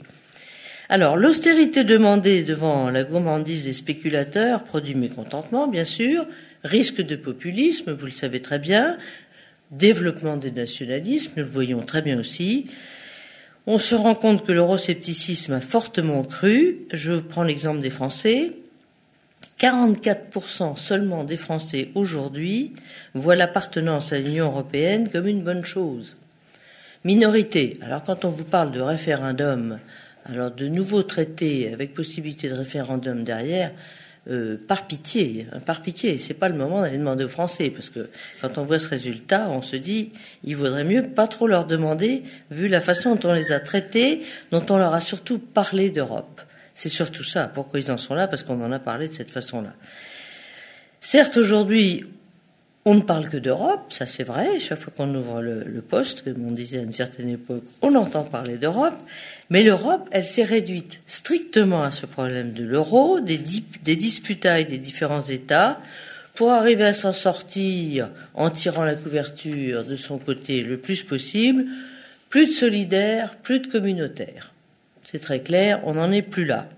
[0.89, 6.27] alors, l'austérité demandée devant la gourmandise des spéculateurs produit mécontentement, bien sûr,
[6.63, 8.99] risque de populisme, vous le savez très bien,
[9.71, 12.67] développement des nationalismes, nous le voyons très bien aussi.
[13.67, 16.81] On se rend compte que l'euroscepticisme a fortement cru.
[16.93, 18.53] Je prends l'exemple des Français.
[19.59, 22.75] 44% seulement des Français aujourd'hui
[23.15, 26.17] voient l'appartenance à l'Union européenne comme une bonne chose.
[27.05, 27.79] Minorité.
[27.81, 29.79] Alors quand on vous parle de référendum
[30.27, 33.73] alors de nouveaux traités avec possibilité de référendum derrière,
[34.31, 37.91] euh, par pitié, hein, par pitié, c'est pas le moment d'aller demander aux Français, parce
[37.91, 38.09] que
[38.41, 40.13] quand on voit ce résultat, on se dit,
[40.45, 44.23] il vaudrait mieux pas trop leur demander, vu la façon dont on les a traités,
[44.51, 46.41] dont on leur a surtout parlé d'Europe.
[46.73, 47.49] C'est surtout ça.
[47.49, 49.75] Pourquoi ils en sont là Parce qu'on en a parlé de cette façon-là.
[51.01, 52.07] Certes, aujourd'hui,
[52.87, 54.61] on ne parle que d'Europe, ça c'est vrai.
[54.61, 58.25] Chaque fois qu'on ouvre le, poste, comme on disait à une certaine époque, on entend
[58.25, 58.97] parler d'Europe.
[59.49, 63.41] Mais l'Europe, elle s'est réduite strictement à ce problème de l'euro, des,
[63.83, 65.81] des disputailles des différents États,
[66.35, 71.65] pour arriver à s'en sortir en tirant la couverture de son côté le plus possible.
[72.29, 74.53] Plus de solidaire, plus de communautaire.
[75.05, 76.69] C'est très clair, on n'en est plus là.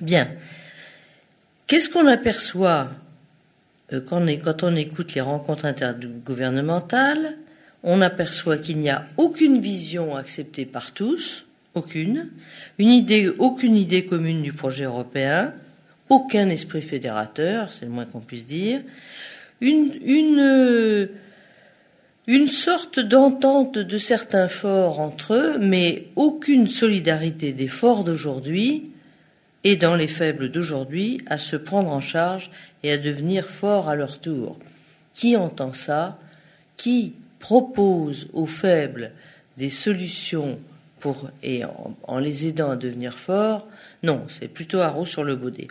[0.00, 0.28] Bien.
[1.66, 2.88] Qu'est-ce qu'on aperçoit
[3.92, 7.36] euh, quand on écoute les rencontres intergouvernementales,
[7.82, 12.30] on aperçoit qu'il n'y a aucune vision acceptée par tous, aucune,
[12.78, 15.54] une idée, aucune idée commune du projet européen,
[16.08, 18.80] aucun esprit fédérateur, c'est le moins qu'on puisse dire,
[19.60, 21.08] une, une,
[22.26, 28.89] une sorte d'entente de certains forts entre eux, mais aucune solidarité des forts d'aujourd'hui
[29.64, 32.50] et dans les faibles d'aujourd'hui à se prendre en charge
[32.82, 34.58] et à devenir forts à leur tour.
[35.12, 36.18] Qui entend ça?
[36.76, 39.12] Qui propose aux faibles
[39.56, 40.58] des solutions
[40.98, 41.62] pour, et
[42.06, 43.68] en, les aidant à devenir forts?
[44.02, 45.68] Non, c'est plutôt roue sur le baudet.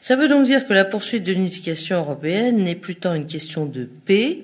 [0.00, 3.64] Ça veut donc dire que la poursuite de l'unification européenne n'est plus tant une question
[3.64, 4.40] de paix,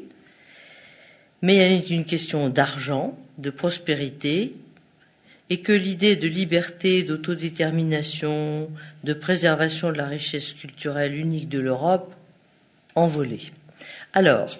[1.42, 4.54] mais elle est une question d'argent, de prospérité,
[5.50, 8.70] et que l'idée de liberté, d'autodétermination,
[9.04, 12.14] de préservation de la richesse culturelle unique de l'Europe
[12.94, 13.50] envolée.
[14.12, 14.58] Alors,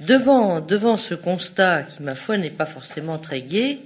[0.00, 3.80] devant, devant ce constat qui, ma foi, n'est pas forcément très gai,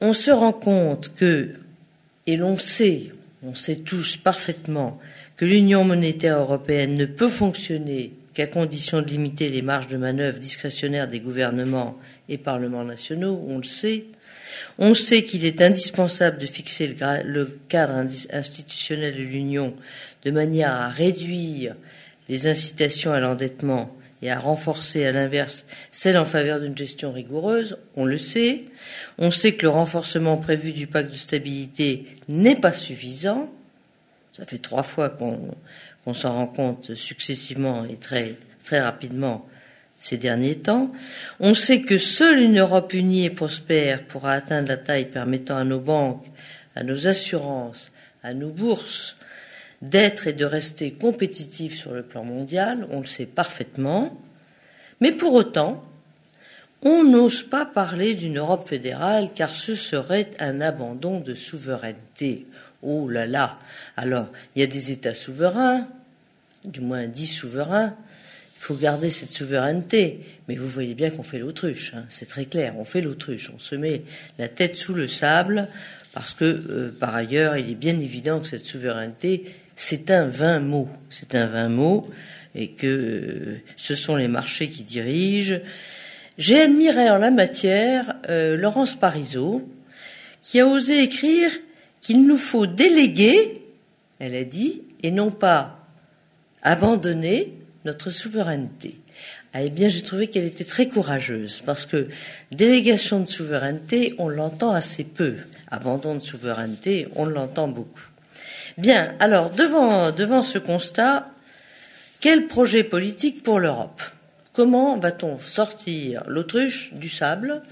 [0.00, 1.54] on se rend compte que,
[2.26, 3.12] et l'on sait,
[3.42, 4.98] on sait tous parfaitement,
[5.36, 10.38] que l'Union monétaire européenne ne peut fonctionner qu'à condition de limiter les marges de manœuvre
[10.38, 14.04] discrétionnaires des gouvernements et parlements nationaux, on le sait.
[14.78, 19.74] On sait qu'il est indispensable de fixer le, cadre institutionnel de l'Union
[20.24, 21.74] de manière à réduire
[22.28, 27.78] les incitations à l'endettement et à renforcer à l'inverse celles en faveur d'une gestion rigoureuse,
[27.96, 28.64] on le sait.
[29.18, 33.50] On sait que le renforcement prévu du pacte de stabilité n'est pas suffisant.
[34.32, 35.54] Ça fait trois fois qu'on
[36.12, 39.46] s'en rend compte successivement et très, très rapidement
[39.96, 40.90] ces derniers temps.
[41.40, 45.64] On sait que seule une Europe unie et prospère pourra atteindre la taille permettant à
[45.64, 46.26] nos banques,
[46.74, 47.92] à nos assurances,
[48.22, 49.18] à nos bourses
[49.82, 54.20] d'être et de rester compétitifs sur le plan mondial, on le sait parfaitement.
[55.00, 55.82] Mais pour autant,
[56.82, 62.46] on n'ose pas parler d'une Europe fédérale car ce serait un abandon de souveraineté.
[62.82, 63.58] Oh là là
[63.96, 65.88] Alors, il y a des États souverains,
[66.64, 67.96] du moins dix souverains,
[68.56, 70.20] il faut garder cette souveraineté.
[70.48, 72.04] Mais vous voyez bien qu'on fait l'autruche, hein.
[72.08, 74.02] c'est très clair, on fait l'autruche, on se met
[74.38, 75.68] la tête sous le sable,
[76.12, 79.44] parce que, euh, par ailleurs, il est bien évident que cette souveraineté,
[79.76, 82.10] c'est un vain mot, c'est un vain mot,
[82.54, 85.60] et que euh, ce sont les marchés qui dirigent.
[86.36, 89.66] J'ai admiré en la matière euh, Laurence Parisot,
[90.42, 91.50] qui a osé écrire
[92.00, 93.62] qu'il nous faut déléguer,
[94.18, 95.79] elle a dit, et non pas
[96.62, 99.00] abandonner notre souveraineté.
[99.52, 102.08] Ah, eh bien, j'ai trouvé qu'elle était très courageuse, parce que
[102.52, 105.34] délégation de souveraineté, on l'entend assez peu.
[105.70, 108.08] Abandon de souveraineté, on l'entend beaucoup.
[108.78, 111.28] Bien, alors, devant, devant ce constat,
[112.20, 114.02] quel projet politique pour l'Europe?
[114.52, 117.62] Comment va-t-on sortir l'autruche du sable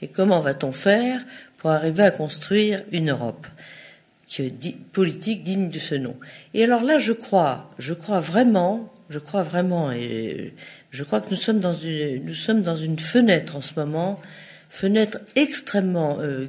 [0.00, 1.22] et comment va-t-on faire
[1.58, 3.46] pour arriver à construire une Europe?
[4.92, 6.16] Politique digne de ce nom.
[6.54, 10.54] Et alors là, je crois, je crois vraiment, je crois vraiment, et
[10.90, 14.20] je crois que nous sommes dans une, nous sommes dans une fenêtre en ce moment,
[14.68, 16.46] fenêtre extrêmement, euh,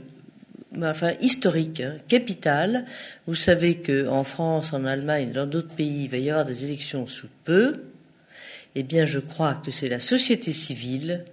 [0.81, 2.85] enfin historique, hein, capitale.
[3.27, 6.63] Vous savez que en France, en Allemagne, dans d'autres pays, il va y avoir des
[6.63, 7.83] élections sous peu.
[8.75, 11.25] Eh bien, je crois que c'est la société civile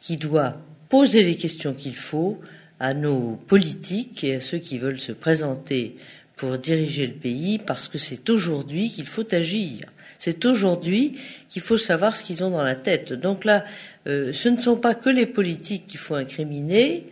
[0.00, 0.56] qui doit
[0.88, 2.40] poser les questions qu'il faut
[2.84, 5.96] à nos politiques et à ceux qui veulent se présenter
[6.36, 9.86] pour diriger le pays, parce que c'est aujourd'hui qu'il faut agir.
[10.18, 11.18] C'est aujourd'hui
[11.48, 13.14] qu'il faut savoir ce qu'ils ont dans la tête.
[13.14, 13.64] Donc là,
[14.06, 17.06] euh, ce ne sont pas que les politiques qu'il faut incriminer.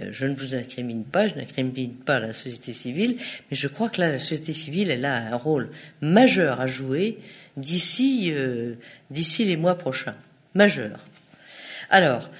[0.00, 3.16] Euh, je ne vous incrimine pas, je n'incrimine pas la société civile,
[3.50, 5.68] mais je crois que là, la société civile, elle a un rôle
[6.00, 7.18] majeur à jouer
[7.58, 8.76] d'ici euh,
[9.10, 10.16] d'ici les mois prochains.
[10.54, 11.00] Majeur.
[11.90, 12.30] Alors,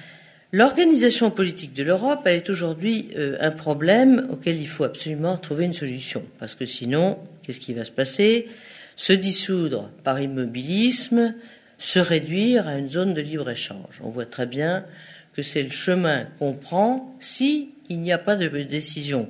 [0.50, 5.66] L'organisation politique de l'Europe, elle est aujourd'hui euh, un problème auquel il faut absolument trouver
[5.66, 6.24] une solution.
[6.38, 8.48] Parce que sinon, qu'est-ce qui va se passer?
[8.96, 11.34] Se dissoudre par immobilisme,
[11.76, 14.00] se réduire à une zone de libre-échange.
[14.02, 14.87] On voit très bien
[15.34, 19.28] que c'est le chemin qu'on prend si n'y a pas de décisions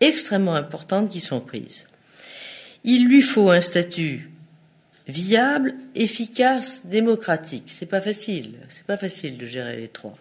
[0.00, 1.86] extrêmement importantes qui sont prises.
[2.84, 4.30] Il lui faut un statut
[5.08, 7.64] viable, efficace, démocratique.
[7.66, 8.56] C'est pas facile.
[8.68, 10.16] C'est pas facile de gérer les trois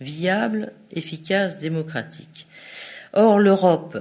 [0.00, 2.46] viable, efficace, démocratique.
[3.12, 3.98] Or, l'Europe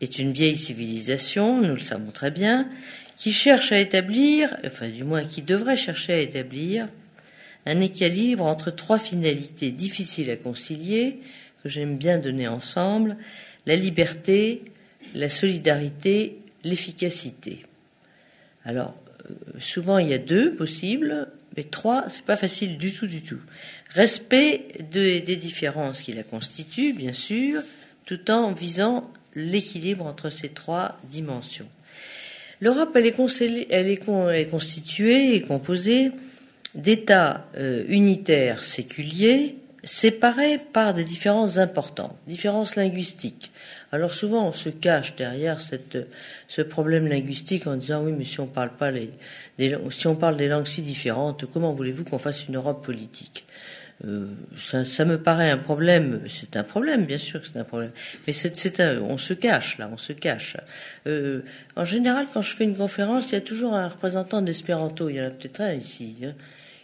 [0.00, 2.68] est une vieille civilisation, nous le savons très bien,
[3.16, 6.86] qui cherche à établir, enfin du moins qui devrait chercher à établir,
[7.64, 11.20] un équilibre entre trois finalités difficiles à concilier,
[11.62, 13.16] que j'aime bien donner ensemble,
[13.66, 14.62] la liberté,
[15.14, 17.62] la solidarité, l'efficacité.
[18.64, 18.94] Alors,
[19.30, 23.22] euh, souvent il y a deux possibles, mais trois, c'est pas facile du tout, du
[23.22, 23.40] tout.
[23.96, 27.62] Respect des différences qui la constituent, bien sûr,
[28.04, 31.68] tout en visant l'équilibre entre ces trois dimensions.
[32.60, 33.12] L'Europe, elle est,
[34.50, 36.12] constituée et composée
[36.74, 43.50] d'États euh, unitaires séculiers séparés par des différences importantes, différences linguistiques.
[43.92, 48.46] Alors souvent, on se cache derrière ce problème linguistique en disant oui, mais si on
[48.46, 48.92] parle pas
[49.58, 53.45] si on parle des langues si différentes, comment voulez-vous qu'on fasse une Europe politique?
[54.04, 56.20] Euh, ça, ça, me paraît un problème.
[56.28, 57.92] C'est un problème, bien sûr que c'est un problème.
[58.26, 58.52] Mais c'est,
[59.00, 60.56] on se cache là, on se cache.
[61.06, 61.40] Euh,
[61.76, 65.08] en général, quand je fais une conférence, il y a toujours un représentant de l'espéranto.
[65.08, 66.16] Il y en a peut-être un ici.
[66.24, 66.34] Hein,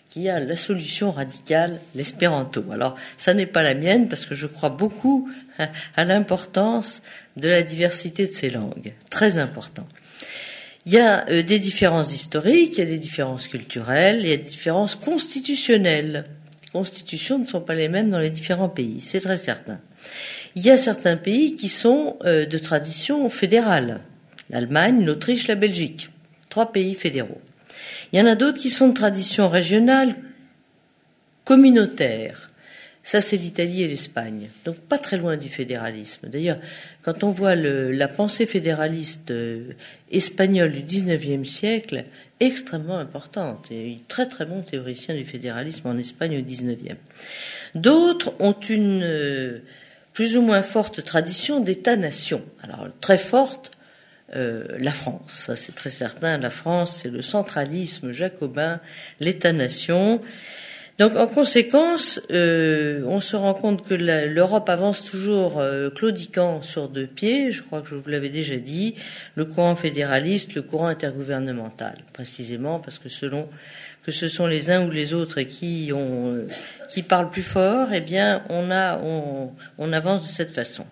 [0.09, 2.62] qui a la solution radicale, l'espéranto.
[2.70, 5.31] Alors, ça n'est pas la mienne parce que je crois beaucoup
[5.96, 7.03] à l'importance
[7.38, 8.92] de la diversité de ces langues.
[9.09, 9.88] Très important.
[10.85, 14.33] Il y a euh, des différences historiques, il y a des différences culturelles, il y
[14.33, 16.25] a des différences constitutionnelles
[16.72, 19.80] constitutions ne sont pas les mêmes dans les différents pays, c'est très certain.
[20.54, 24.00] Il y a certains pays qui sont euh, de tradition fédérale.
[24.50, 26.11] L'Allemagne, l'Autriche, la Belgique.
[26.48, 27.40] Trois pays fédéraux.
[28.12, 30.14] Il y en a d'autres qui sont de tradition régionale,
[31.44, 32.50] communautaire.
[33.02, 34.48] Ça, c'est l'Italie et l'Espagne.
[34.64, 36.28] Donc pas très loin du fédéralisme.
[36.28, 36.58] D'ailleurs,
[37.02, 39.72] quand on voit la pensée fédéraliste euh,
[40.12, 42.04] espagnole du XIXe siècle,
[42.38, 46.94] extrêmement importante et très très bon théoricien du fédéralisme en Espagne au XIXe.
[47.74, 49.58] D'autres ont une euh,
[50.12, 52.44] plus ou moins forte tradition d'État-nation.
[52.62, 53.72] Alors très forte,
[54.34, 56.38] euh, la France, c'est très certain.
[56.38, 58.80] La France, c'est le centralisme jacobin,
[59.20, 60.22] l'État-nation.
[60.98, 66.88] Donc en conséquence, euh, on se rend compte que l'Europe avance toujours euh, claudiquant sur
[66.88, 68.94] deux pieds, je crois que je vous l'avais déjà dit,
[69.35, 73.48] le courant fédéraliste, le courant intergouvernemental, précisément parce que selon
[74.02, 76.48] que ce sont les uns ou les autres qui ont euh,
[76.88, 80.84] qui parlent plus fort, eh bien on a on, on avance de cette façon.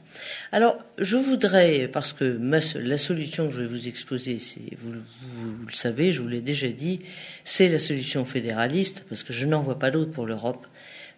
[0.53, 2.39] Alors je voudrais parce que
[2.77, 4.93] la solution que je vais vous exposer, c'est vous,
[5.35, 7.01] vous, le savez, je vous l'ai déjà dit,
[7.45, 10.67] c'est la solution fédéraliste parce que je n'en vois pas d'autre pour l'Europe.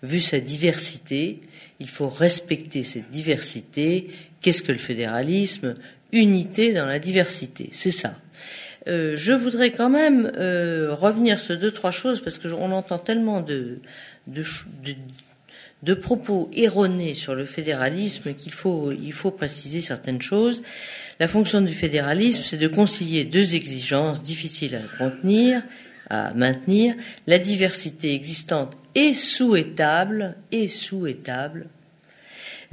[0.03, 1.41] Vu sa diversité,
[1.79, 4.09] il faut respecter cette diversité.
[4.41, 5.77] Qu'est-ce que le fédéralisme?
[6.11, 8.15] Unité dans la diversité, c'est ça.
[8.89, 12.99] Euh, je voudrais quand même euh, revenir sur deux trois choses parce que on entend
[12.99, 13.79] tellement de,
[14.27, 20.63] de, propos erronés sur le fédéralisme qu'il faut il faut préciser certaines choses.
[21.21, 25.63] La fonction du fédéralisme, c'est de concilier deux exigences difficiles à contenir,
[26.11, 26.95] à maintenir.
[27.29, 31.67] La diversité existante est souhaitable, est souhaitable.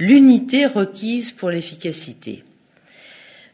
[0.00, 2.42] L'unité requise pour l'efficacité.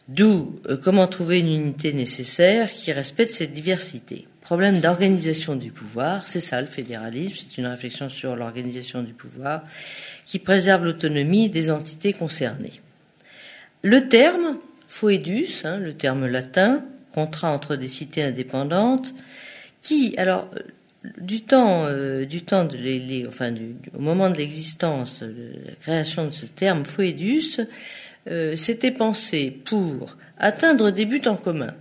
[0.09, 4.29] D'où euh, comment trouver une unité nécessaire qui respecte cette diversité.
[4.41, 9.65] Problème d'organisation du pouvoir, c'est ça le fédéralisme, c'est une réflexion sur l'organisation du pouvoir
[10.25, 12.81] qui préserve l'autonomie des entités concernées.
[13.83, 19.15] Le terme, foedus, hein, le terme latin, contrat entre des cités indépendantes,
[19.83, 20.49] qui, alors,
[21.19, 23.53] du temps, euh, du temps de les, enfin,
[23.97, 27.61] au moment de l'existence, de la création de ce terme foedus,
[28.29, 31.75] euh, c'était pensé pour atteindre des buts en commun.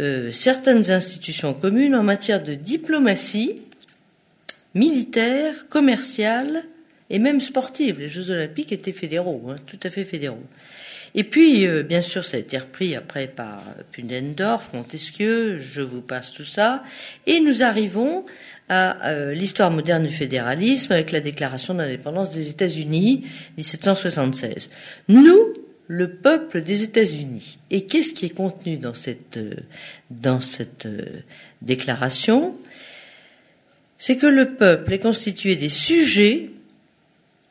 [0.00, 3.62] Euh, certaines institutions communes en matière de diplomatie,
[4.74, 6.64] militaire, commerciale
[7.10, 8.00] et même sportive.
[8.00, 10.42] Les Jeux olympiques étaient fédéraux, hein, tout à fait fédéraux.
[11.16, 16.02] Et puis, euh, bien sûr, ça a été repris après par Pudendorf, Montesquieu, je vous
[16.02, 16.82] passe tout ça,
[17.26, 18.24] et nous arrivons
[18.68, 23.24] à euh, l'histoire moderne du fédéralisme avec la déclaration d'indépendance des États-Unis
[23.56, 24.70] 1776.
[25.08, 25.54] Nous,
[25.86, 27.58] le peuple des États-Unis.
[27.70, 29.54] Et qu'est-ce qui est contenu dans cette, euh,
[30.10, 30.88] dans cette
[31.60, 32.56] déclaration?
[33.98, 36.50] C'est que le peuple est constitué des sujets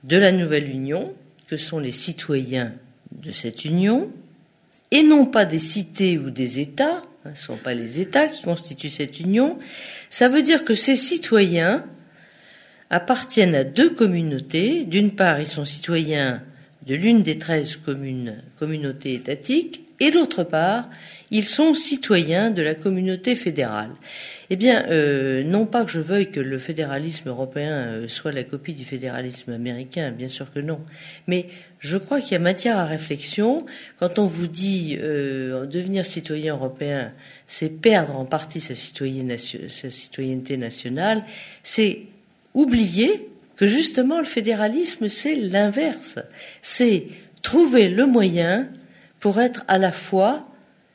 [0.03, 1.13] de la nouvelle Union,
[1.47, 2.73] que sont les citoyens
[3.11, 4.11] de cette union,
[4.91, 8.43] et non pas des cités ou des États, ce ne sont pas les États qui
[8.43, 9.57] constituent cette union,
[10.09, 11.85] ça veut dire que ces citoyens
[12.89, 14.83] appartiennent à deux communautés.
[14.83, 16.43] D'une part, ils sont citoyens
[16.85, 20.89] de l'une des treize communes, communautés étatiques, et d'autre part,
[21.33, 23.89] ils sont citoyens de la communauté fédérale.
[24.51, 28.43] Eh bien, euh, non pas que je veuille que le fédéralisme européen euh, soit la
[28.43, 30.79] copie du fédéralisme américain, bien sûr que non,
[31.25, 31.47] mais
[31.79, 33.65] je crois qu'il y a matière à réflexion.
[33.99, 37.11] Quand on vous dit euh, devenir citoyen européen,
[37.47, 41.23] c'est perdre en partie sa, sa citoyenneté nationale,
[41.63, 42.03] c'est
[42.53, 46.19] oublier que justement le fédéralisme, c'est l'inverse,
[46.61, 47.07] c'est
[47.41, 48.69] trouver le moyen
[49.19, 50.47] pour être à la fois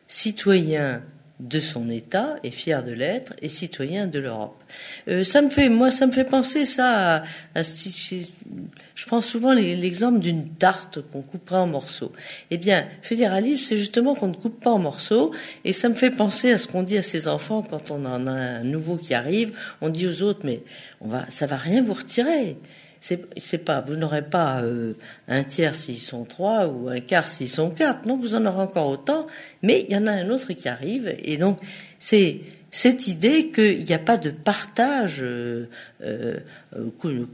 [0.09, 1.03] citoyen
[1.41, 4.61] de son État et fier de l'être et citoyen de l'Europe.
[5.07, 7.23] Euh, ça me fait, moi, ça me fait penser ça.
[7.55, 12.13] À, je prends souvent l'exemple d'une tarte qu'on couperait en morceaux.
[12.51, 15.33] Eh bien, fédéralisme, c'est justement qu'on ne coupe pas en morceaux,
[15.65, 18.27] et ça me fait penser à ce qu'on dit à ses enfants quand on en
[18.27, 19.57] a un nouveau qui arrive.
[19.81, 20.63] On dit aux autres, mais
[21.01, 22.57] on va, ça va rien vous retirer
[23.01, 24.95] c'est pas, vous n'aurez pas euh,
[25.29, 28.07] un tiers s'ils sont trois ou un quart s'ils sont quatre.
[28.07, 29.27] Non, vous en aurez encore autant,
[29.63, 31.59] mais il y en a un autre qui arrive, et donc
[31.99, 32.41] c'est
[32.71, 35.69] cette idée qu'il n'y a pas de partage euh,
[36.03, 36.39] euh,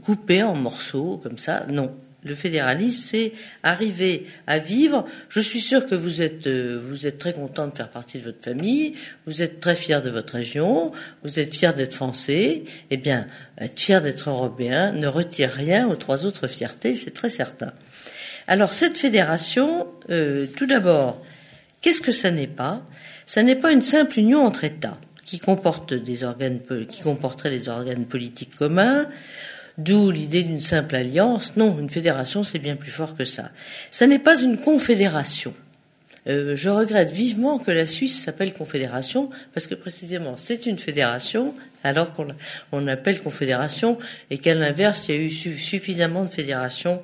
[0.03, 1.65] coupé en morceaux comme ça.
[1.67, 1.93] Non,
[2.25, 3.31] le fédéralisme, c'est
[3.63, 5.05] arriver à vivre.
[5.29, 8.23] Je suis sûr que vous êtes, euh, vous êtes très content de faire partie de
[8.23, 8.95] votre famille,
[9.27, 10.91] vous êtes très fier de votre région,
[11.23, 12.63] vous êtes fier d'être français.
[12.89, 13.27] Eh bien,
[13.59, 17.71] être fier d'être européen ne retire rien aux trois autres fiertés, c'est très certain.
[18.47, 21.23] Alors, cette fédération, euh, tout d'abord,
[21.81, 22.81] qu'est-ce que ça n'est pas?
[23.27, 27.69] Ça n'est pas une simple union entre États qui comporte des organes, qui comporterait des
[27.69, 29.07] organes politiques communs,
[29.77, 31.53] D'où l'idée d'une simple alliance.
[31.57, 33.51] Non, une fédération, c'est bien plus fort que ça.
[33.91, 35.53] Ça n'est pas une confédération.
[36.27, 41.53] Euh, je regrette vivement que la Suisse s'appelle confédération, parce que précisément, c'est une fédération,
[41.83, 43.97] alors qu'on appelle confédération,
[44.31, 47.01] et qu'à l'inverse, il y a eu suffisamment de fédérations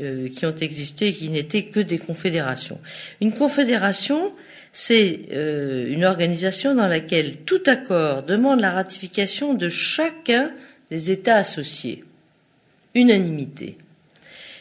[0.00, 2.78] euh, qui ont existé et qui n'étaient que des confédérations.
[3.20, 4.32] Une confédération,
[4.72, 10.52] c'est euh, une organisation dans laquelle tout accord demande la ratification de chacun
[10.90, 12.04] des États associés
[12.94, 13.78] unanimité.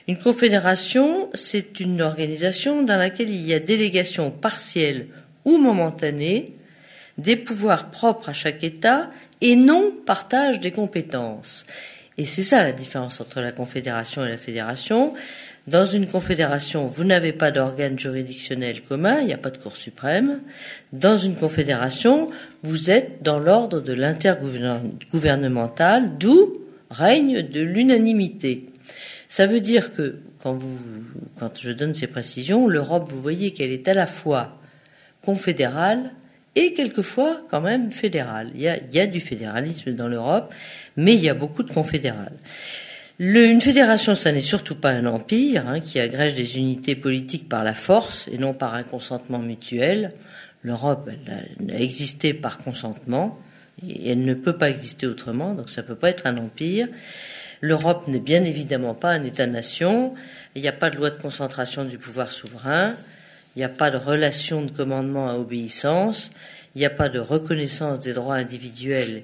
[0.08, 5.08] Une confédération, c'est une organisation dans laquelle il y a délégation partielle
[5.46, 6.54] ou momentanée
[7.20, 9.12] des pouvoirs propres à chaque État
[9.42, 11.66] et non partage des compétences.
[12.18, 15.14] Et c'est ça la différence entre la confédération et la fédération.
[15.68, 19.78] Dans une confédération, vous n'avez pas d'organe juridictionnel commun, il n'y a pas de Cour
[19.78, 20.42] suprême.
[20.92, 22.32] Dans une confédération,
[22.64, 26.54] vous êtes dans l'ordre de l'intergouvernemental, d'où
[26.90, 28.70] règne de l'unanimité.
[29.28, 30.80] Ça veut dire que quand, vous,
[31.38, 34.58] quand je donne ces précisions, l'Europe, vous voyez qu'elle est à la fois
[35.24, 36.12] confédérale
[36.56, 38.52] et quelquefois quand même fédérale.
[38.56, 40.54] Il y a, du fédéralisme dans l'Europe,
[40.98, 42.38] mais il y a beaucoup de confédérales.
[43.20, 47.64] une fédération, ça n'est surtout pas un empire hein, qui agrège des unités politiques par
[47.64, 50.12] la force et non par un consentement mutuel.
[50.64, 53.40] L'Europe, elle a existé par consentement
[53.88, 56.88] et elle ne peut pas exister autrement, donc ça ne peut pas être un empire.
[57.62, 60.14] L'Europe n'est bien évidemment pas un État-nation,
[60.56, 62.94] il n'y a pas de loi de concentration du pouvoir souverain,
[63.56, 66.32] il n'y a pas de relation de commandement à obéissance,
[66.76, 69.24] il n'y a pas de reconnaissance des droits individuels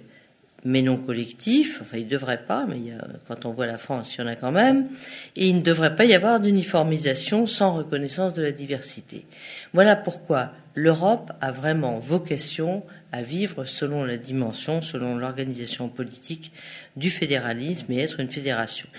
[0.67, 2.91] mais non collectifs, enfin il ne devrait pas, mais
[3.27, 4.87] quand on voit la France, il y en a quand même,
[5.35, 9.27] et il ne devrait pas y avoir d'uniformisation sans reconnaissance de la diversité.
[9.73, 12.83] Voilà pourquoi l'Europe a vraiment vocation
[13.15, 16.51] à vivre selon la dimension, selon l'organisation politique
[16.97, 18.89] du fédéralisme et être une fédération.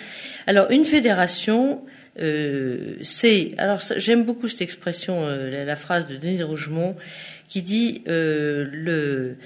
[0.46, 1.82] Alors une fédération,
[2.18, 6.96] euh, c'est alors j'aime beaucoup cette expression, euh, la, phrase de Denis Rougemont
[7.46, 9.36] qui dit euh, le,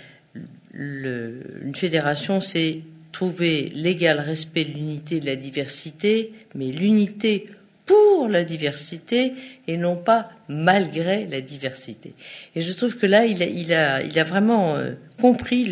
[0.73, 7.47] une fédération, c'est trouver l'égal respect de l'unité de la diversité, mais l'unité
[7.91, 9.33] pour la diversité
[9.67, 12.15] et non pas malgré la diversité.
[12.55, 15.65] Et je trouve que là, il a, il a, il a vraiment euh, compris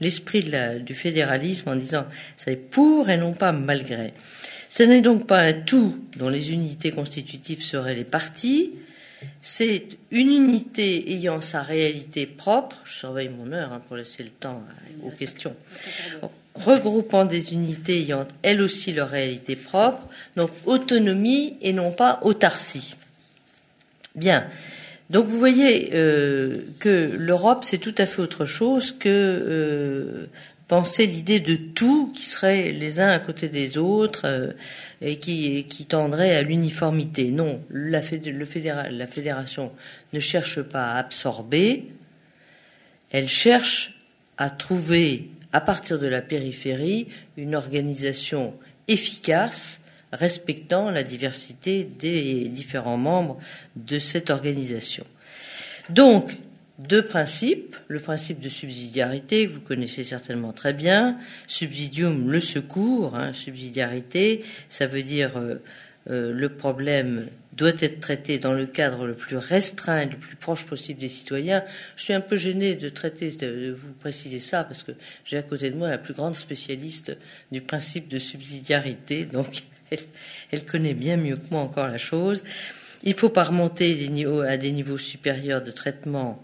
[0.00, 0.50] l'esprit
[0.80, 2.06] du fédéralisme en disant
[2.38, 4.14] c'est pour et non pas malgré.
[4.70, 8.72] Ce n'est donc pas un tout dont les unités constitutives seraient les parties,
[9.42, 12.80] c'est une unité ayant sa réalité propre.
[12.84, 14.62] Je surveille mon heure hein, pour laisser le temps
[15.04, 15.54] aux questions
[16.54, 22.96] regroupant des unités ayant elles aussi leur réalité propre, donc autonomie et non pas autarcie.
[24.14, 24.46] Bien.
[25.10, 30.26] Donc vous voyez euh, que l'Europe, c'est tout à fait autre chose que euh,
[30.68, 34.52] penser l'idée de tout qui serait les uns à côté des autres euh,
[35.00, 37.32] et qui, tendrait à l'uniformité.
[37.32, 39.72] Non, la fédération
[40.12, 41.86] ne cherche pas à absorber,
[43.10, 43.98] elle cherche
[44.38, 48.54] à trouver à partir de la périphérie, une organisation
[48.88, 49.80] efficace
[50.12, 53.38] respectant la diversité des différents membres
[53.76, 55.04] de cette organisation.
[55.90, 56.36] Donc,
[56.78, 57.76] deux principes.
[57.88, 61.18] Le principe de subsidiarité, que vous connaissez certainement très bien.
[61.46, 63.14] Subsidium, le secours.
[63.16, 65.56] Hein, subsidiarité, ça veut dire euh,
[66.08, 67.26] euh, le problème
[67.60, 71.08] doit être traité dans le cadre le plus restreint et le plus proche possible des
[71.08, 71.62] citoyens.
[71.94, 74.92] Je suis un peu gêné de traiter, de vous préciser ça, parce que
[75.26, 77.16] j'ai à côté de moi la plus grande spécialiste
[77.52, 79.64] du principe de subsidiarité, donc
[80.50, 82.42] elle, connaît bien mieux que moi encore la chose.
[83.02, 84.10] Il ne faut pas remonter
[84.48, 86.42] à des niveaux supérieurs de traitement,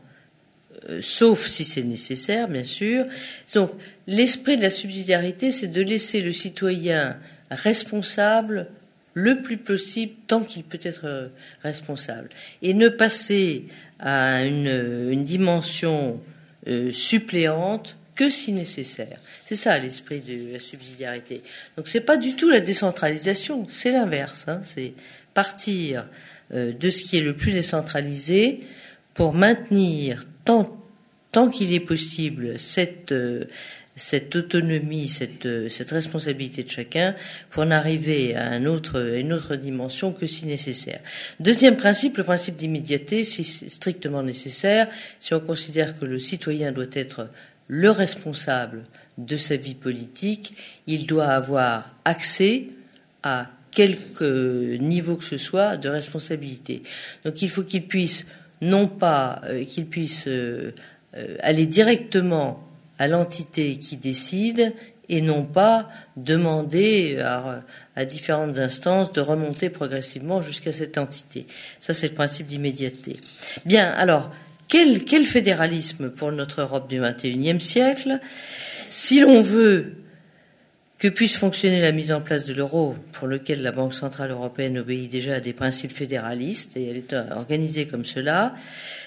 [0.90, 3.06] euh, sauf si c'est nécessaire, bien sûr.
[3.54, 3.72] Donc,
[4.06, 7.16] l'esprit de la subsidiarité, c'est de laisser le citoyen
[7.50, 8.68] responsable
[9.16, 11.28] le plus possible tant qu'il peut être euh,
[11.62, 12.28] responsable
[12.60, 13.64] et ne passer
[13.98, 16.20] à une, dimension
[16.68, 19.18] euh, suppléante que si nécessaire.
[19.42, 21.42] C'est ça l'esprit de la subsidiarité.
[21.78, 24.44] Donc c'est pas du tout la décentralisation, c'est l'inverse.
[24.48, 24.60] Hein.
[24.62, 24.92] c'est
[25.32, 26.06] partir
[26.52, 28.60] euh, de ce qui est le plus décentralisé
[29.14, 30.76] pour maintenir tant,
[31.32, 33.14] tant qu'il est possible cette
[33.96, 37.16] cette autonomie, cette, cette responsabilité de chacun
[37.50, 41.00] pour en arriver à autre, une autre dimension que si nécessaire.
[41.40, 44.86] Deuxième principe, le principe d'immédiateté, si strictement nécessaire,
[45.18, 47.30] si on considère que le citoyen doit être
[47.68, 48.84] le responsable
[49.18, 50.52] de sa vie politique,
[50.86, 52.66] il doit avoir accès
[53.22, 56.82] à quelque niveau que ce soit de responsabilité.
[57.24, 58.26] Donc il faut qu'il puisse
[58.62, 60.72] non pas euh, qu'il puisse euh,
[61.16, 62.65] euh, aller directement
[62.98, 64.74] à l'entité qui décide
[65.08, 71.46] et non pas demander à, différentes instances de remonter progressivement jusqu'à cette entité.
[71.78, 73.16] Ça, c'est le principe d'immédiateté.
[73.64, 74.30] Bien, alors,
[74.68, 78.18] quel, quel fédéralisme pour notre Europe du XXIe siècle?
[78.90, 79.94] Si l'on veut
[80.98, 84.78] que puisse fonctionner la mise en place de l'euro, pour lequel la Banque centrale européenne
[84.78, 88.54] obéit déjà à des principes fédéralistes, et elle est organisée comme cela,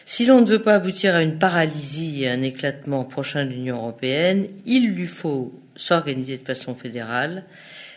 [0.06, 3.78] si l'on ne veut pas aboutir à une paralysie et un éclatement prochain de l'Union
[3.78, 7.46] européenne, il lui faut s'organiser de façon fédérale,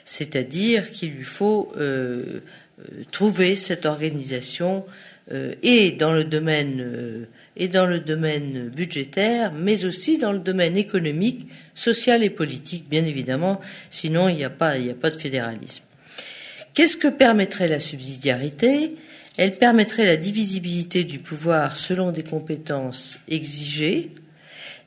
[0.05, 2.41] c'est-à-dire qu'il lui faut euh,
[2.81, 4.87] euh, trouver cette organisation
[5.33, 7.27] euh, et dans le domaine
[7.57, 13.05] et dans le domaine budgétaire, mais aussi dans le domaine économique, social et politique, bien
[13.05, 13.61] évidemment.
[13.91, 15.85] Sinon, il n'y a pas il a pas de fédéralisme.
[16.75, 18.97] Qu'est-ce que permettrait la subsidiarité?
[19.37, 24.11] Elle permettrait la divisibilité du pouvoir selon des compétences exigées.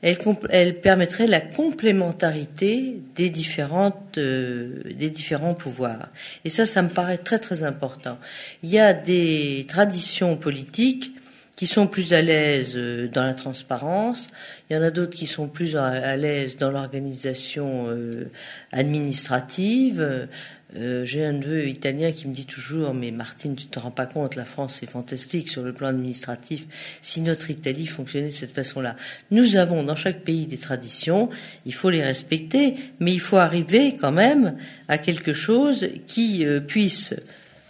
[0.02, 6.08] Elle, permettrait la complémentarité des différentes euh, des différents pouvoirs.
[6.44, 8.18] Et ça, ça me paraît très très important.
[8.62, 11.15] Il y a des traditions politiques
[11.56, 14.28] qui sont plus à l'aise euh, dans la transparence.
[14.68, 18.30] Il y en a d'autres qui sont plus à l'aise dans l'organisation euh,
[18.72, 20.28] administrative.
[20.76, 24.04] Euh, j'ai un neveu italien qui me dit toujours, mais Martine, tu te rends pas
[24.04, 26.66] compte, la France c'est fantastique sur le plan administratif.
[27.00, 28.94] Si notre Italie fonctionnait de cette façon-là,
[29.30, 31.30] nous avons dans chaque pays des traditions,
[31.64, 37.14] il faut les respecter, mais il faut arriver quand même à quelque chose qui puisse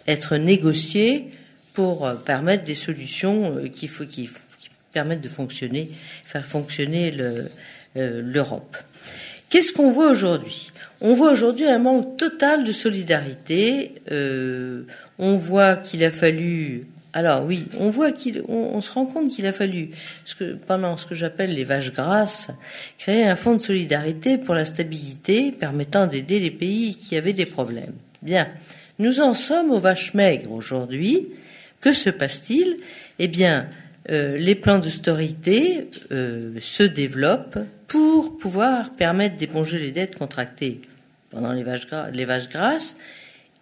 [0.08, 1.30] être négocié
[1.76, 4.28] pour euh, permettre des solutions qui, faut, qui,
[4.92, 5.92] permettent de fonctionner,
[6.24, 7.14] faire fonctionner
[7.94, 8.76] l'Europe.
[9.48, 10.72] Qu'est-ce qu'on voit aujourd'hui?
[11.00, 13.94] On voit aujourd'hui un manque total de solidarité.
[14.10, 14.84] Euh,
[15.18, 19.52] on voit qu'il a fallu Alors oui, on voit qu'il, se rend compte qu'il a
[19.52, 19.90] fallu,
[20.66, 22.48] pendant ce que j'appelle les vaches grasses,
[22.98, 27.46] créer un fonds de solidarité pour la stabilité permettant d'aider les pays qui avaient des
[27.46, 27.94] problèmes.
[28.22, 28.48] Bien,
[28.98, 31.28] nous en sommes aux vaches maigres aujourd'hui.
[31.86, 32.78] Que se passe-t-il
[33.20, 33.68] Eh bien,
[34.10, 40.80] euh, les plans d'austérité euh, se développent pour pouvoir permettre d'éponger les dettes contractées
[41.30, 42.96] pendant les vaches, les vaches grasses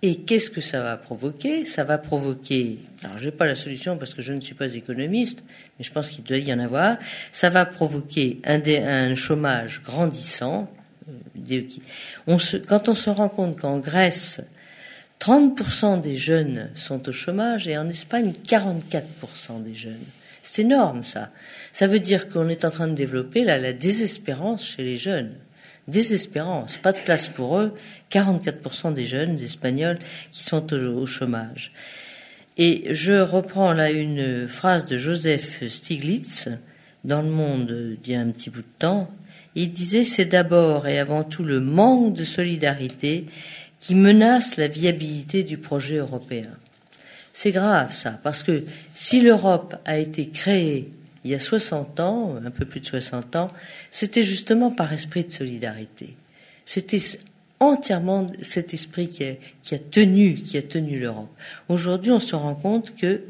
[0.01, 1.67] et qu'est-ce que ça va provoquer?
[1.67, 4.75] Ça va provoquer, alors je n'ai pas la solution parce que je ne suis pas
[4.75, 5.45] économiste,
[5.79, 6.97] mais je pense qu'il doit y en avoir,
[7.31, 10.71] ça va provoquer un, chômage grandissant.
[11.51, 11.61] Euh,
[12.69, 14.41] quand on se rend compte qu'en Grèce,
[15.25, 20.05] 30% des jeunes sont au chômage et en Espagne, 44% des jeunes.
[20.43, 21.31] C'est énorme ça.
[21.73, 25.33] Ça veut dire qu'on est en train de développer là, la désespérance chez les jeunes
[25.89, 27.75] désespérance, pas de place pour eux,
[28.11, 29.99] 44% des jeunes espagnols
[30.31, 31.73] qui sont au, chômage.
[32.57, 36.49] Et je reprends là une phrase de Joseph Stiglitz
[37.05, 39.11] dans Le Monde d'il y a un petit bout de temps.
[39.57, 43.27] Il disait c'est d'abord et avant tout le manque de solidarité
[43.85, 46.49] qui menace la viabilité du projet européen.
[47.35, 48.65] C'est grave ça, parce que
[48.95, 50.89] si l'Europe a été créée
[51.23, 53.49] il y a 60 ans, un peu plus de 60 ans,
[53.91, 56.17] c'était justement par esprit de solidarité.
[56.65, 57.03] C'était
[57.61, 61.29] entièrement cet esprit qui a, tenu, qui a tenu l'Europe.
[61.69, 63.21] Aujourd'hui, on se rend compte que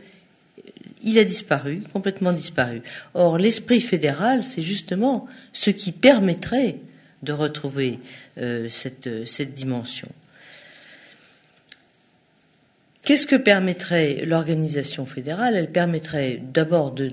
[1.02, 2.80] il a disparu, complètement disparu.
[3.14, 6.76] Or, l'esprit fédéral, c'est justement ce qui permettrait
[7.24, 7.98] de retrouver
[8.38, 10.08] euh, cette, cette dimension.
[13.04, 15.56] Qu'est-ce que permettrait l'organisation fédérale?
[15.56, 17.12] Elle permettrait d'abord de,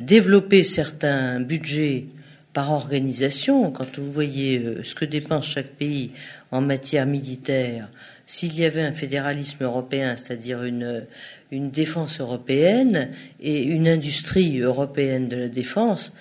[0.00, 2.06] développer certains budgets
[2.52, 3.70] par organisation.
[3.70, 6.10] Quand vous voyez euh, ce que dépense chaque pays
[6.50, 7.88] en matière militaire,
[8.26, 11.06] s'il y avait un fédéralisme européen, c'est-à-dire une,
[11.52, 16.12] une défense européenne et une industrie européenne de la défense,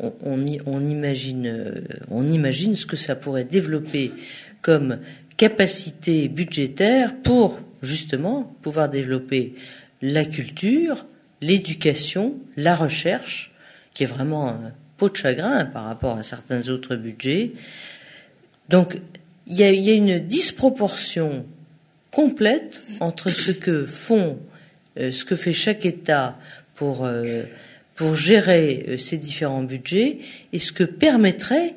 [0.00, 0.12] on,
[0.66, 4.10] on, imagine, euh, on imagine ce que ça pourrait développer
[4.62, 4.98] comme
[5.36, 9.54] capacité budgétaire pour justement pouvoir développer
[10.02, 11.06] la culture,
[11.40, 13.52] l'éducation, la recherche,
[13.94, 17.52] qui est vraiment un pot de chagrin par rapport à certains autres budgets.
[18.68, 18.98] Donc,
[19.46, 21.46] il y a, une disproportion
[22.10, 24.38] complète entre ce que font,
[24.98, 26.36] euh, ce que fait chaque État
[26.74, 27.42] pour, euh,
[28.14, 30.18] gérer euh, ces différents budgets
[30.52, 31.74] et ce que permettrait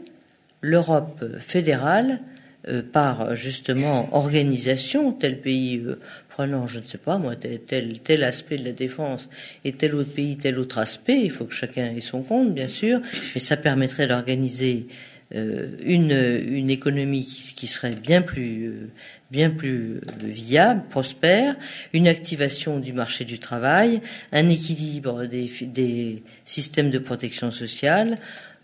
[0.62, 2.20] l'Europe fédérale
[2.92, 6.00] par justement organisation, tel pays euh,
[6.30, 7.60] prenant, je ne sais pas moi, tel,
[8.00, 9.30] tel, aspect de la défense
[9.66, 12.68] et tel autre pays, tel autre aspect, il faut que chacun ait son compte, bien
[12.68, 13.02] sûr,
[13.34, 14.88] mais ça permettrait d'organiser
[15.36, 17.24] euh, une, une économie
[17.56, 18.90] qui, serait bien plus,
[19.32, 21.56] bien plus viable, prospère,
[21.94, 24.02] une activation du marché du travail,
[24.32, 28.18] un équilibre des, des systèmes de protection sociale,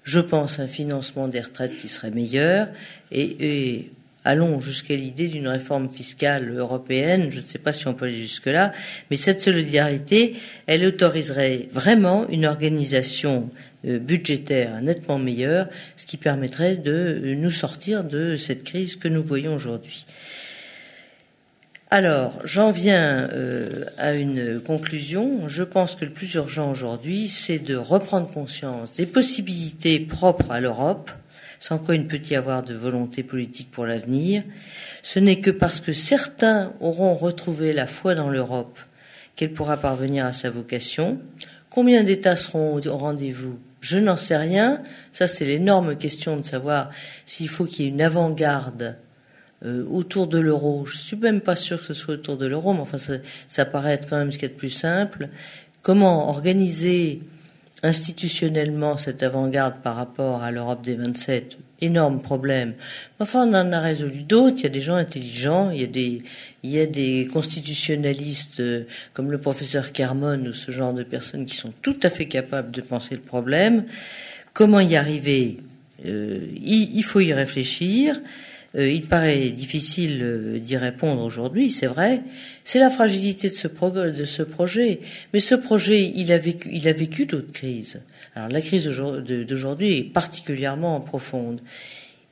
[0.05, 2.67] je pense un financement des retraites qui serait meilleur
[3.11, 3.89] et,
[4.23, 7.27] allons jusqu'à l'idée d'une réforme fiscale européenne.
[7.29, 8.71] Je ne sais pas si on peut aller jusque-là,
[9.11, 10.35] mais cette solidarité,
[10.65, 13.51] elle autoriserait vraiment une organisation
[13.85, 19.21] euh, budgétaire nettement meilleure, ce qui permettrait de nous sortir de cette crise que nous
[19.21, 20.07] voyons aujourd'hui.
[21.91, 25.47] Alors, j'en viens euh, à une conclusion.
[25.47, 30.59] Je pense que le plus urgent aujourd'hui, c'est de reprendre conscience des possibilités propres à
[30.59, 31.11] l'Europe,
[31.59, 34.41] sans quoi il ne peut y avoir de volonté politique pour l'avenir.
[35.03, 38.79] Ce n'est que parce que certains auront retrouvé la foi dans l'Europe
[39.35, 41.19] qu'elle pourra parvenir à sa vocation.
[41.69, 43.59] Combien d'États seront au rendez-vous?
[43.79, 44.81] Je n'en sais rien.
[45.11, 46.89] Ça, c'est l'énorme question de savoir
[47.25, 48.97] s'il faut qu'il y ait une avant-garde
[49.65, 50.85] euh, autour de l'euro.
[50.85, 52.97] Je suis même pas sûr que ce soit autour de l'euro, mais enfin
[53.47, 55.29] ça, paraît être quand même ce qui est de plus simple.
[55.81, 57.21] Comment organiser
[57.83, 62.73] institutionnellement cette avant-garde par rapport à l'Europe des 27 Énorme problème.
[63.19, 64.57] Enfin, on en a résolu d'autres.
[64.59, 65.81] Il y a des gens intelligents, il
[66.63, 71.55] y a des, constitutionnalistes euh, comme le professeur Kermon ou ce genre de personnes qui
[71.55, 73.85] sont tout à fait capables de penser le problème.
[74.53, 75.57] Comment y arriver?
[76.05, 78.19] Euh, il, faut y réfléchir.
[78.75, 82.21] Euh, il paraît difficile euh, d'y répondre aujourd'hui, c'est vrai.
[82.63, 83.67] C'est la fragilité de ce,
[84.43, 84.99] projet.
[85.33, 88.01] Mais ce projet, il a vécu, d'autres crises.
[88.35, 91.61] Alors la crise d'aujourd'hui est particulièrement profonde.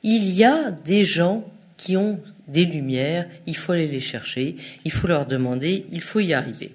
[0.02, 1.44] Il y a des gens
[1.76, 6.20] qui ont des lumières, il faut aller les chercher, il faut leur demander, il faut
[6.20, 6.72] y arriver.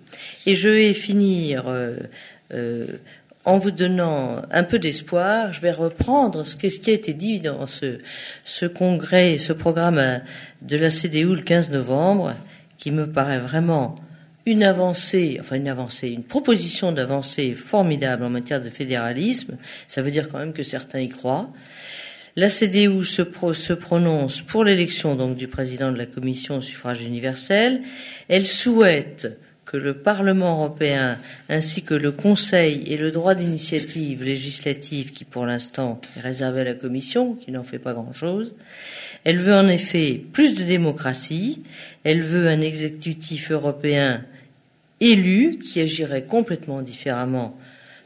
[0.47, 2.87] Et je vais finir euh,
[3.49, 7.65] en vous donnant un peu d'espoir, je vais reprendre ce, qui a été dit dans
[7.65, 10.21] ce, congrès, ce programme
[10.61, 12.35] de la CDU le 15 novembre,
[12.77, 13.95] qui me paraît vraiment
[14.45, 19.57] une avancée, enfin une avancée, une proposition d'avancée formidable en matière de fédéralisme.
[19.87, 21.49] Ça veut dire quand même que certains y croient.
[22.35, 23.23] La CDU se,
[23.53, 27.81] se prononce pour l'élection donc du président de la commission au suffrage universel.
[28.27, 29.39] Elle souhaite
[29.69, 35.45] que le Parlement européen ainsi que le Conseil ait le droit d'initiative législative qui pour
[35.45, 38.55] l'instant est réservé à la Commission, qui n'en fait pas grand-chose.
[39.25, 41.61] Elle veut en effet plus de démocratie,
[42.03, 44.25] elle veut un exécutif européen
[45.01, 47.55] élu qui agirait complètement différemment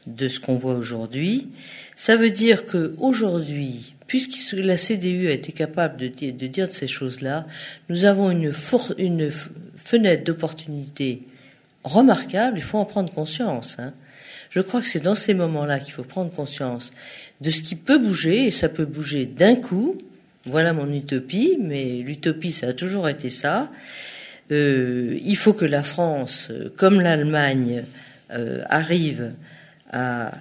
[0.05, 1.47] de ce qu'on voit aujourd'hui.
[1.95, 6.87] Ça veut dire que aujourd'hui, puisque la CDU a été capable de, dire de ces
[6.87, 7.47] choses-là,
[7.87, 9.31] nous avons une
[9.77, 11.21] fenêtre d'opportunité
[11.83, 13.77] remarquable, il faut en prendre conscience.
[13.79, 13.93] Hein.
[14.49, 16.91] Je crois que c'est dans ces moments-là qu'il faut prendre conscience
[17.41, 19.97] de ce qui peut bouger, et ça peut bouger d'un coup.
[20.45, 23.71] Voilà mon utopie, mais l'utopie, ça a toujours été ça.
[24.51, 27.83] Euh, il faut que la France, comme l'Allemagne,
[28.31, 29.31] euh, arrive
[29.91, 30.31] à,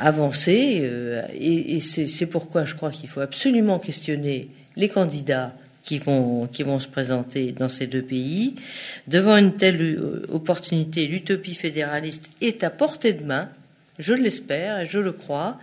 [0.00, 5.52] avancer, euh, et, et c'est pourquoi je crois qu'il faut absolument questionner les candidats
[5.84, 8.56] qui vont, qui vont se présenter dans ces deux pays.
[9.06, 10.00] Devant une telle
[10.32, 13.50] opportunité, l'utopie fédéraliste est à portée de main,
[13.98, 15.60] je l'espère et je le crois,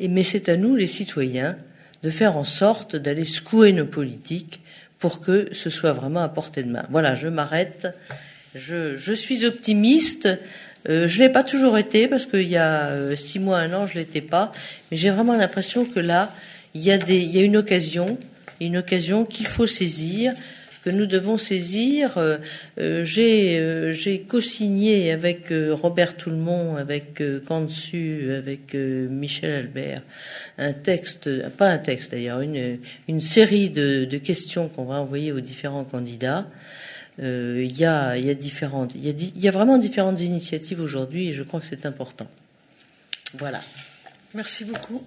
[0.00, 1.56] et, mais c'est à nous, les citoyens,
[2.02, 4.60] de faire en sorte d'aller secouer nos politiques
[4.98, 6.86] pour que ce soit vraiment à portée de main.
[6.90, 7.88] Voilà, je m'arrête.
[8.54, 10.28] Je, je, suis optimiste.
[10.88, 13.86] Euh, je l'ai pas toujours été parce qu'il y a euh, six mois, un an,
[13.86, 14.52] je l'étais pas.
[14.90, 16.32] Mais j'ai vraiment l'impression que là,
[16.74, 18.18] il y a des, il y a une occasion
[18.60, 20.34] une occasion qu'il faut saisir,
[20.82, 22.16] que nous devons saisir.
[22.18, 22.38] Euh,
[22.78, 30.02] euh, euh, j'ai co-signé avec Robert Toulmont, avec Cansu, avec Michel Albert,
[30.58, 35.84] un texte, pas un texte d'ailleurs, une, série de, questions qu'on va envoyer aux différents
[35.84, 36.46] candidats.
[37.18, 42.26] Il y, a, y a vraiment différentes initiatives aujourd'hui et je crois que c'est important.
[43.34, 43.60] Voilà.
[44.34, 45.04] Merci beaucoup.